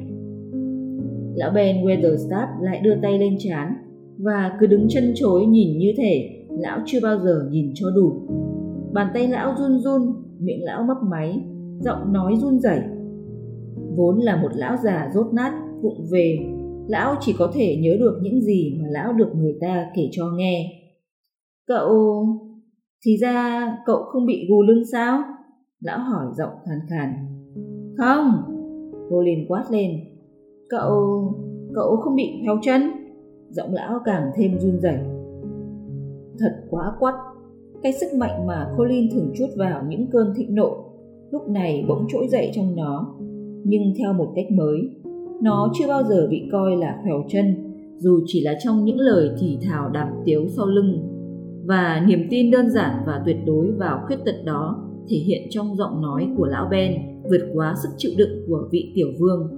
Lão 1.35 1.51
ben 1.55 1.85
weatherstaff 1.85 2.47
lại 2.61 2.81
đưa 2.81 2.95
tay 3.03 3.19
lên 3.19 3.37
chán 3.39 3.75
và 4.19 4.57
cứ 4.61 4.67
đứng 4.67 4.89
chân 4.89 5.13
chối 5.15 5.47
nhìn 5.47 5.79
như 5.79 5.93
thể 5.97 6.31
lão 6.51 6.79
chưa 6.87 6.99
bao 7.03 7.19
giờ 7.19 7.49
nhìn 7.51 7.71
cho 7.75 7.91
đủ. 7.91 8.13
Bàn 8.93 9.07
tay 9.15 9.29
lão 9.29 9.55
run 9.59 9.79
run 9.79 10.03
miệng 10.41 10.65
lão 10.65 10.83
mấp 10.83 10.97
máy, 11.11 11.45
giọng 11.81 12.13
nói 12.13 12.35
run 12.37 12.61
rẩy. 12.61 12.81
Vốn 13.97 14.19
là 14.19 14.43
một 14.43 14.51
lão 14.55 14.77
già 14.77 15.11
rốt 15.15 15.27
nát, 15.35 15.53
vụng 15.83 16.07
về, 16.11 16.39
lão 16.89 17.15
chỉ 17.21 17.35
có 17.39 17.51
thể 17.55 17.77
nhớ 17.77 17.97
được 18.01 18.19
những 18.23 18.41
gì 18.41 18.79
mà 18.83 18.89
lão 18.91 19.13
được 19.13 19.33
người 19.37 19.55
ta 19.61 19.91
kể 19.97 20.09
cho 20.13 20.31
nghe. 20.37 20.73
Cậu, 21.67 22.25
thì 23.05 23.17
ra 23.17 23.67
cậu 23.87 24.03
không 24.03 24.27
bị 24.27 24.47
gù 24.49 24.63
lưng 24.63 24.85
sao? 24.93 25.23
Lão 25.81 25.99
hỏi 25.99 26.27
giọng 26.37 26.53
khàn 26.67 26.79
khàn. 26.89 27.13
Không. 27.97 28.33
Cô 29.11 29.23
liền 29.23 29.47
quát 29.49 29.65
lên. 29.71 29.91
Cậu 30.69 31.23
cậu 31.75 31.97
không 31.97 32.17
bị 32.17 32.43
héo 32.45 32.59
chân? 32.63 32.83
Giọng 33.51 33.75
lão 33.75 33.99
càng 34.05 34.31
thêm 34.35 34.59
run 34.59 34.81
rẩy. 34.81 34.99
Thật 36.39 36.67
quá 36.71 36.93
quắt 36.99 37.15
cái 37.83 37.93
sức 37.93 38.07
mạnh 38.19 38.47
mà 38.47 38.67
Colin 38.77 39.11
thường 39.13 39.33
chút 39.39 39.47
vào 39.57 39.83
những 39.89 40.07
cơn 40.11 40.35
thịnh 40.37 40.55
nộ, 40.55 40.77
lúc 41.31 41.49
này 41.49 41.85
bỗng 41.89 42.07
trỗi 42.09 42.29
dậy 42.29 42.51
trong 42.55 42.77
nó. 42.77 43.15
Nhưng 43.65 43.83
theo 43.99 44.13
một 44.13 44.33
cách 44.37 44.51
mới, 44.51 44.91
nó 45.43 45.73
chưa 45.75 45.89
bao 45.89 46.03
giờ 46.03 46.27
bị 46.31 46.49
coi 46.53 46.77
là 46.77 47.03
khèo 47.05 47.25
chân, 47.29 47.55
dù 47.97 48.21
chỉ 48.27 48.41
là 48.41 48.55
trong 48.65 48.85
những 48.85 48.99
lời 48.99 49.31
thì 49.41 49.59
thào 49.63 49.91
đàm 49.91 50.09
tiếu 50.25 50.47
sau 50.49 50.67
lưng. 50.67 51.03
Và 51.65 52.05
niềm 52.09 52.27
tin 52.31 52.51
đơn 52.51 52.71
giản 52.71 53.03
và 53.07 53.23
tuyệt 53.27 53.37
đối 53.47 53.71
vào 53.71 54.01
khuyết 54.07 54.17
tật 54.25 54.45
đó 54.45 54.83
thể 55.09 55.17
hiện 55.17 55.43
trong 55.51 55.77
giọng 55.77 56.03
nói 56.03 56.29
của 56.37 56.47
lão 56.47 56.69
Ben 56.71 56.93
vượt 57.31 57.51
quá 57.55 57.75
sức 57.83 57.89
chịu 57.97 58.11
đựng 58.19 58.45
của 58.49 58.69
vị 58.73 58.93
tiểu 58.95 59.09
vương. 59.19 59.49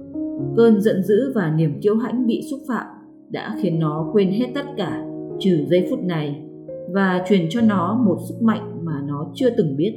Cơn 0.57 0.81
giận 0.81 1.03
dữ 1.03 1.31
và 1.35 1.53
niềm 1.57 1.79
kiêu 1.81 1.95
hãnh 1.95 2.27
bị 2.27 2.41
xúc 2.51 2.59
phạm 2.67 2.85
đã 3.29 3.55
khiến 3.61 3.79
nó 3.79 4.09
quên 4.13 4.31
hết 4.31 4.47
tất 4.55 4.65
cả, 4.77 5.05
trừ 5.39 5.65
giây 5.69 5.87
phút 5.89 5.99
này 6.03 6.48
và 6.93 7.23
truyền 7.27 7.41
cho 7.49 7.61
nó 7.61 8.03
một 8.05 8.17
sức 8.29 8.41
mạnh 8.41 8.85
mà 8.85 9.01
nó 9.07 9.31
chưa 9.33 9.49
từng 9.57 9.75
biết, 9.77 9.93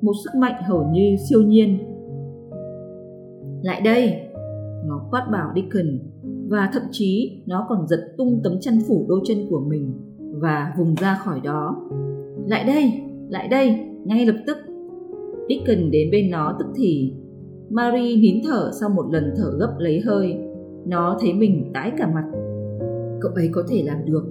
một 0.00 0.12
sức 0.24 0.38
mạnh 0.38 0.62
hầu 0.68 0.88
như 0.92 1.16
siêu 1.28 1.42
nhiên. 1.42 1.78
Lại 3.62 3.80
đây, 3.84 4.12
nó 4.86 5.06
quát 5.10 5.28
bảo 5.32 5.52
Dickon, 5.54 5.98
và 6.48 6.70
thậm 6.72 6.82
chí 6.90 7.42
nó 7.46 7.66
còn 7.68 7.86
giật 7.88 8.14
tung 8.18 8.40
tấm 8.44 8.52
chăn 8.60 8.78
phủ 8.88 9.06
đôi 9.08 9.20
chân 9.24 9.38
của 9.50 9.60
mình 9.60 9.92
và 10.40 10.74
vùng 10.78 10.94
ra 10.94 11.18
khỏi 11.24 11.40
đó. 11.44 11.76
Lại 12.46 12.64
đây, 12.64 12.92
lại 13.28 13.48
đây, 13.48 13.78
ngay 14.04 14.26
lập 14.26 14.36
tức. 14.46 14.56
Deacon 15.48 15.90
đến 15.90 16.08
bên 16.12 16.30
nó 16.30 16.56
tức 16.58 16.66
thì. 16.76 17.14
Marie 17.70 18.16
nín 18.16 18.42
thở 18.44 18.70
sau 18.80 18.90
một 18.90 19.04
lần 19.12 19.34
thở 19.36 19.50
gấp 19.58 19.74
lấy 19.78 20.00
hơi. 20.00 20.34
Nó 20.86 21.18
thấy 21.20 21.32
mình 21.32 21.70
tái 21.74 21.92
cả 21.98 22.10
mặt. 22.14 22.24
Cậu 23.20 23.32
ấy 23.34 23.48
có 23.52 23.62
thể 23.68 23.82
làm 23.86 23.98
được, 24.04 24.24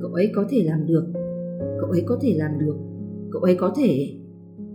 cậu 0.00 0.10
ấy 0.12 0.30
có 0.34 0.44
thể 0.50 0.62
làm 0.64 0.86
được, 0.86 1.04
cậu 1.80 1.90
ấy 1.90 2.02
có 2.06 2.18
thể 2.20 2.34
làm 2.36 2.58
được, 2.58 2.76
cậu 3.30 3.42
ấy 3.42 3.54
có 3.54 3.72
thể. 3.76 4.08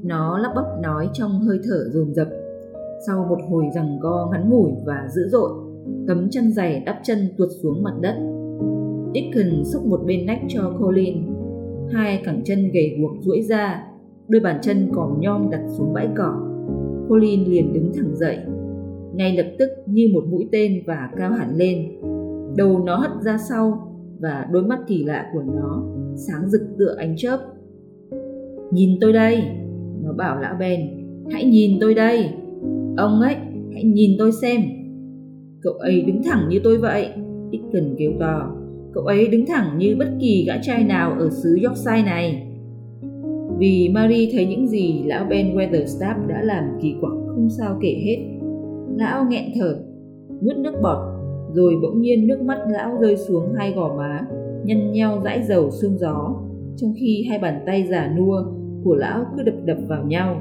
Nó 0.04 0.38
lắp 0.38 0.52
bắp 0.56 0.66
nói 0.82 1.10
trong 1.14 1.40
hơi 1.40 1.60
thở 1.64 1.90
dồn 1.94 2.14
dập. 2.14 2.28
Sau 3.08 3.26
một 3.30 3.38
hồi 3.50 3.66
rằng 3.76 4.00
co 4.02 4.30
ngắn 4.32 4.50
ngủi 4.50 4.72
và 4.86 5.08
dữ 5.16 5.28
dội, 5.28 5.52
tấm 6.08 6.28
chân 6.32 6.52
giày 6.52 6.84
đắp 6.86 7.00
chân 7.04 7.18
tuột 7.38 7.50
xuống 7.62 7.84
mặt 7.84 7.94
đất. 8.02 8.16
Deacon 9.14 9.66
xúc 9.66 9.86
một 9.86 10.02
bên 10.06 10.26
nách 10.26 10.42
cho 10.48 10.74
Colin. 10.80 11.18
Hai 11.92 12.22
cẳng 12.26 12.42
chân 12.46 12.72
gầy 12.74 12.98
guộc 13.00 13.12
duỗi 13.22 13.42
ra, 13.42 13.84
đôi 14.28 14.42
bàn 14.42 14.60
chân 14.62 14.90
còn 14.96 15.22
nhom 15.22 15.50
đặt 15.52 15.62
xuống 15.68 15.94
bãi 15.94 16.10
cỏ. 16.18 16.42
Colin 17.10 17.44
liền 17.44 17.74
đứng 17.74 17.92
thẳng 17.94 18.16
dậy, 18.16 18.38
ngay 19.14 19.38
lập 19.38 19.52
tức 19.60 19.70
như 19.86 20.10
một 20.14 20.24
mũi 20.30 20.50
tên 20.52 20.84
và 20.88 21.10
cao 21.18 21.32
hẳn 21.32 21.56
lên. 21.56 22.02
Đầu 22.58 22.80
nó 22.80 22.96
hất 22.96 23.12
ra 23.22 23.38
sau 23.38 23.94
và 24.20 24.48
đôi 24.52 24.64
mắt 24.64 24.80
kỳ 24.88 25.04
lạ 25.04 25.26
của 25.34 25.44
nó 25.56 25.84
sáng 26.16 26.50
rực 26.50 26.62
tựa 26.80 26.96
ánh 26.98 27.16
chớp. 27.18 27.40
Nhìn 28.72 28.98
tôi 29.02 29.14
đây, 29.14 29.44
nó 30.04 30.14
bảo 30.14 30.42
lão 30.42 30.56
Ben, 30.60 30.80
hãy 31.32 31.46
nhìn 31.46 31.78
tôi 31.82 31.94
đây. 31.94 32.30
Ông 32.98 33.22
ấy, 33.22 33.36
hãy 33.74 33.84
nhìn 33.84 34.12
tôi 34.20 34.32
xem. 34.32 34.62
Cậu 35.62 35.74
ấy 35.74 36.02
đứng 36.02 36.24
thẳng 36.24 36.50
như 36.50 36.60
tôi 36.64 36.78
vậy, 36.78 37.10
Dickon 37.52 37.96
kêu 37.98 38.12
to. 38.20 38.56
Cậu 38.94 39.04
ấy 39.04 39.28
đứng 39.28 39.46
thẳng 39.46 39.78
như 39.78 39.96
bất 40.00 40.08
kỳ 40.20 40.46
gã 40.48 40.54
trai 40.62 40.84
nào 40.84 41.16
ở 41.20 41.30
xứ 41.30 41.58
Yorkshire 41.64 42.04
này. 42.06 42.44
Vì 43.58 43.90
Marie 43.90 44.30
thấy 44.34 44.46
những 44.46 44.68
gì 44.68 45.04
lão 45.06 45.26
Ben 45.30 45.56
Weatherstaff 45.56 46.28
đã 46.28 46.42
làm 46.44 46.64
kỳ 46.82 46.96
quặc 47.02 47.14
không 47.28 47.50
sao 47.50 47.78
kể 47.82 48.02
hết. 48.06 48.18
Lão 48.98 49.26
nghẹn 49.30 49.44
thở, 49.56 49.80
nuốt 50.42 50.58
nước 50.58 50.74
bọt, 50.82 50.98
rồi 51.58 51.76
bỗng 51.82 52.02
nhiên 52.02 52.28
nước 52.28 52.42
mắt 52.42 52.58
lão 52.70 52.98
rơi 53.02 53.18
xuống 53.18 53.54
hai 53.56 53.74
gò 53.74 53.96
má, 53.98 54.28
nhăn 54.64 54.92
nheo 54.92 55.22
dãi 55.24 55.44
dầu 55.44 55.72
sương 55.72 55.98
gió, 55.98 56.36
trong 56.76 56.94
khi 57.00 57.26
hai 57.30 57.40
bàn 57.40 57.64
tay 57.66 57.88
giả 57.90 58.14
nua 58.18 58.44
của 58.84 58.96
lão 58.96 59.26
cứ 59.38 59.44
đập 59.44 59.56
đập 59.66 59.78
vào 59.88 60.06
nhau. 60.06 60.36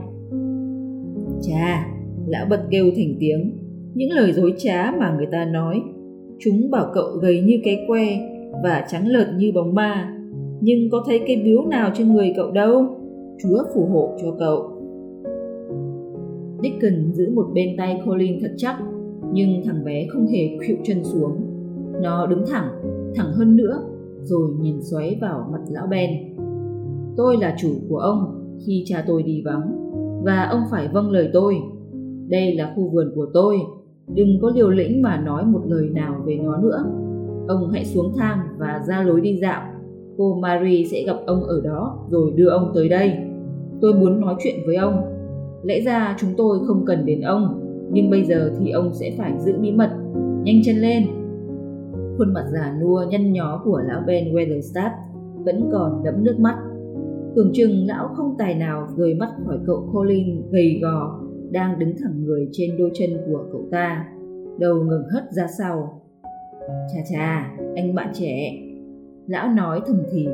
Chà, 1.42 1.86
lão 2.26 2.46
bật 2.50 2.60
kêu 2.70 2.84
thành 2.96 3.14
tiếng, 3.20 3.58
những 3.94 4.10
lời 4.10 4.32
dối 4.32 4.54
trá 4.58 4.92
mà 4.98 5.14
người 5.16 5.26
ta 5.32 5.44
nói. 5.44 5.82
Chúng 6.38 6.70
bảo 6.70 6.90
cậu 6.94 7.06
gầy 7.22 7.40
như 7.40 7.60
cái 7.64 7.84
que 7.88 8.04
và 8.62 8.86
trắng 8.88 9.06
lợt 9.06 9.26
như 9.36 9.52
bóng 9.54 9.74
ma, 9.74 10.18
nhưng 10.60 10.90
có 10.90 11.04
thấy 11.06 11.20
cái 11.26 11.42
biếu 11.44 11.62
nào 11.66 11.90
trên 11.94 12.12
người 12.12 12.32
cậu 12.36 12.50
đâu. 12.50 12.86
Chúa 13.42 13.58
phù 13.74 13.84
hộ 13.84 14.16
cho 14.22 14.36
cậu. 14.38 14.72
Dickon 16.62 17.12
giữ 17.12 17.30
một 17.34 17.46
bên 17.54 17.68
tay 17.78 18.00
Colin 18.06 18.40
thật 18.40 18.52
chắc, 18.56 18.76
nhưng 19.36 19.62
thằng 19.64 19.84
bé 19.84 20.06
không 20.10 20.26
hề 20.26 20.58
khuỵu 20.58 20.76
chân 20.84 21.04
xuống. 21.04 21.36
Nó 22.02 22.26
đứng 22.26 22.44
thẳng, 22.50 22.68
thẳng 23.14 23.32
hơn 23.32 23.56
nữa, 23.56 23.82
rồi 24.22 24.50
nhìn 24.60 24.82
xoáy 24.82 25.18
vào 25.20 25.48
mặt 25.52 25.60
lão 25.70 25.86
Ben. 25.86 26.10
Tôi 27.16 27.36
là 27.36 27.56
chủ 27.58 27.68
của 27.88 27.98
ông 27.98 28.44
khi 28.66 28.82
cha 28.86 29.04
tôi 29.06 29.22
đi 29.22 29.42
vắng, 29.44 29.90
và 30.24 30.48
ông 30.50 30.60
phải 30.70 30.88
vâng 30.92 31.10
lời 31.10 31.30
tôi. 31.32 31.54
Đây 32.28 32.54
là 32.54 32.72
khu 32.76 32.88
vườn 32.88 33.12
của 33.14 33.26
tôi, 33.34 33.56
đừng 34.14 34.38
có 34.42 34.50
liều 34.54 34.70
lĩnh 34.70 35.02
mà 35.02 35.20
nói 35.20 35.44
một 35.44 35.62
lời 35.66 35.88
nào 35.94 36.22
về 36.26 36.38
nó 36.42 36.56
nữa. 36.56 36.84
Ông 37.48 37.70
hãy 37.72 37.84
xuống 37.84 38.12
thang 38.16 38.38
và 38.58 38.82
ra 38.88 39.02
lối 39.02 39.20
đi 39.20 39.38
dạo. 39.42 39.62
Cô 40.18 40.34
Marie 40.34 40.84
sẽ 40.84 41.02
gặp 41.06 41.16
ông 41.26 41.42
ở 41.42 41.60
đó 41.64 42.06
rồi 42.10 42.30
đưa 42.36 42.48
ông 42.48 42.70
tới 42.74 42.88
đây. 42.88 43.12
Tôi 43.80 43.94
muốn 43.94 44.20
nói 44.20 44.34
chuyện 44.38 44.54
với 44.66 44.76
ông. 44.76 45.02
Lẽ 45.62 45.80
ra 45.80 46.16
chúng 46.18 46.30
tôi 46.36 46.58
không 46.66 46.84
cần 46.86 47.06
đến 47.06 47.20
ông, 47.20 47.65
nhưng 47.90 48.10
bây 48.10 48.24
giờ 48.24 48.52
thì 48.58 48.70
ông 48.70 48.94
sẽ 48.94 49.14
phải 49.18 49.32
giữ 49.38 49.58
bí 49.58 49.72
mật. 49.72 49.90
Nhanh 50.44 50.62
chân 50.64 50.76
lên. 50.76 51.06
Khuôn 52.18 52.32
mặt 52.34 52.44
già 52.52 52.76
nua 52.80 53.04
nhăn 53.10 53.32
nhó 53.32 53.62
của 53.64 53.80
lão 53.88 54.02
Ben 54.06 54.34
Weatherstaff 54.34 54.90
vẫn 55.44 55.68
còn 55.72 56.04
đẫm 56.04 56.24
nước 56.24 56.36
mắt. 56.38 56.56
Tưởng 57.36 57.50
chừng 57.54 57.86
lão 57.86 58.08
không 58.08 58.34
tài 58.38 58.54
nào 58.54 58.88
rời 58.96 59.14
mắt 59.14 59.28
khỏi 59.46 59.58
cậu 59.66 59.90
Colin 59.92 60.42
gầy 60.50 60.78
gò 60.82 61.20
đang 61.50 61.78
đứng 61.78 61.92
thẳng 62.02 62.24
người 62.24 62.48
trên 62.52 62.76
đôi 62.78 62.90
chân 62.94 63.10
của 63.26 63.44
cậu 63.52 63.62
ta, 63.70 64.08
đầu 64.58 64.76
ngừng 64.76 65.04
hất 65.12 65.32
ra 65.32 65.46
sau. 65.58 66.02
Chà 66.68 67.00
chà, 67.12 67.56
anh 67.76 67.94
bạn 67.94 68.08
trẻ. 68.14 68.52
Lão 69.26 69.48
nói 69.48 69.80
thầm 69.86 70.02
thì, 70.12 70.28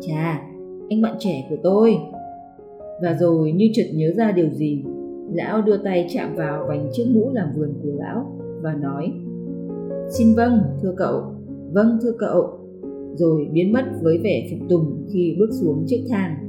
chà, 0.00 0.42
anh 0.90 1.02
bạn 1.02 1.16
trẻ 1.18 1.46
của 1.50 1.56
tôi. 1.62 1.96
Và 3.02 3.14
rồi 3.14 3.52
như 3.52 3.70
chợt 3.74 3.86
nhớ 3.94 4.10
ra 4.16 4.32
điều 4.32 4.50
gì, 4.50 4.84
lão 5.32 5.62
đưa 5.62 5.76
tay 5.76 6.06
chạm 6.14 6.36
vào 6.36 6.64
vành 6.68 6.88
chiếc 6.92 7.06
mũ 7.14 7.30
làm 7.32 7.48
vườn 7.56 7.74
của 7.82 7.92
lão 7.98 8.40
và 8.62 8.74
nói 8.74 9.12
Xin 10.10 10.34
vâng, 10.34 10.60
thưa 10.82 10.94
cậu, 10.96 11.22
vâng 11.72 11.98
thưa 12.02 12.12
cậu, 12.18 12.58
rồi 13.14 13.48
biến 13.52 13.72
mất 13.72 13.84
với 14.02 14.18
vẻ 14.24 14.48
phục 14.50 14.68
tùng 14.68 15.06
khi 15.12 15.36
bước 15.38 15.48
xuống 15.60 15.84
chiếc 15.86 16.04
thang. 16.08 16.47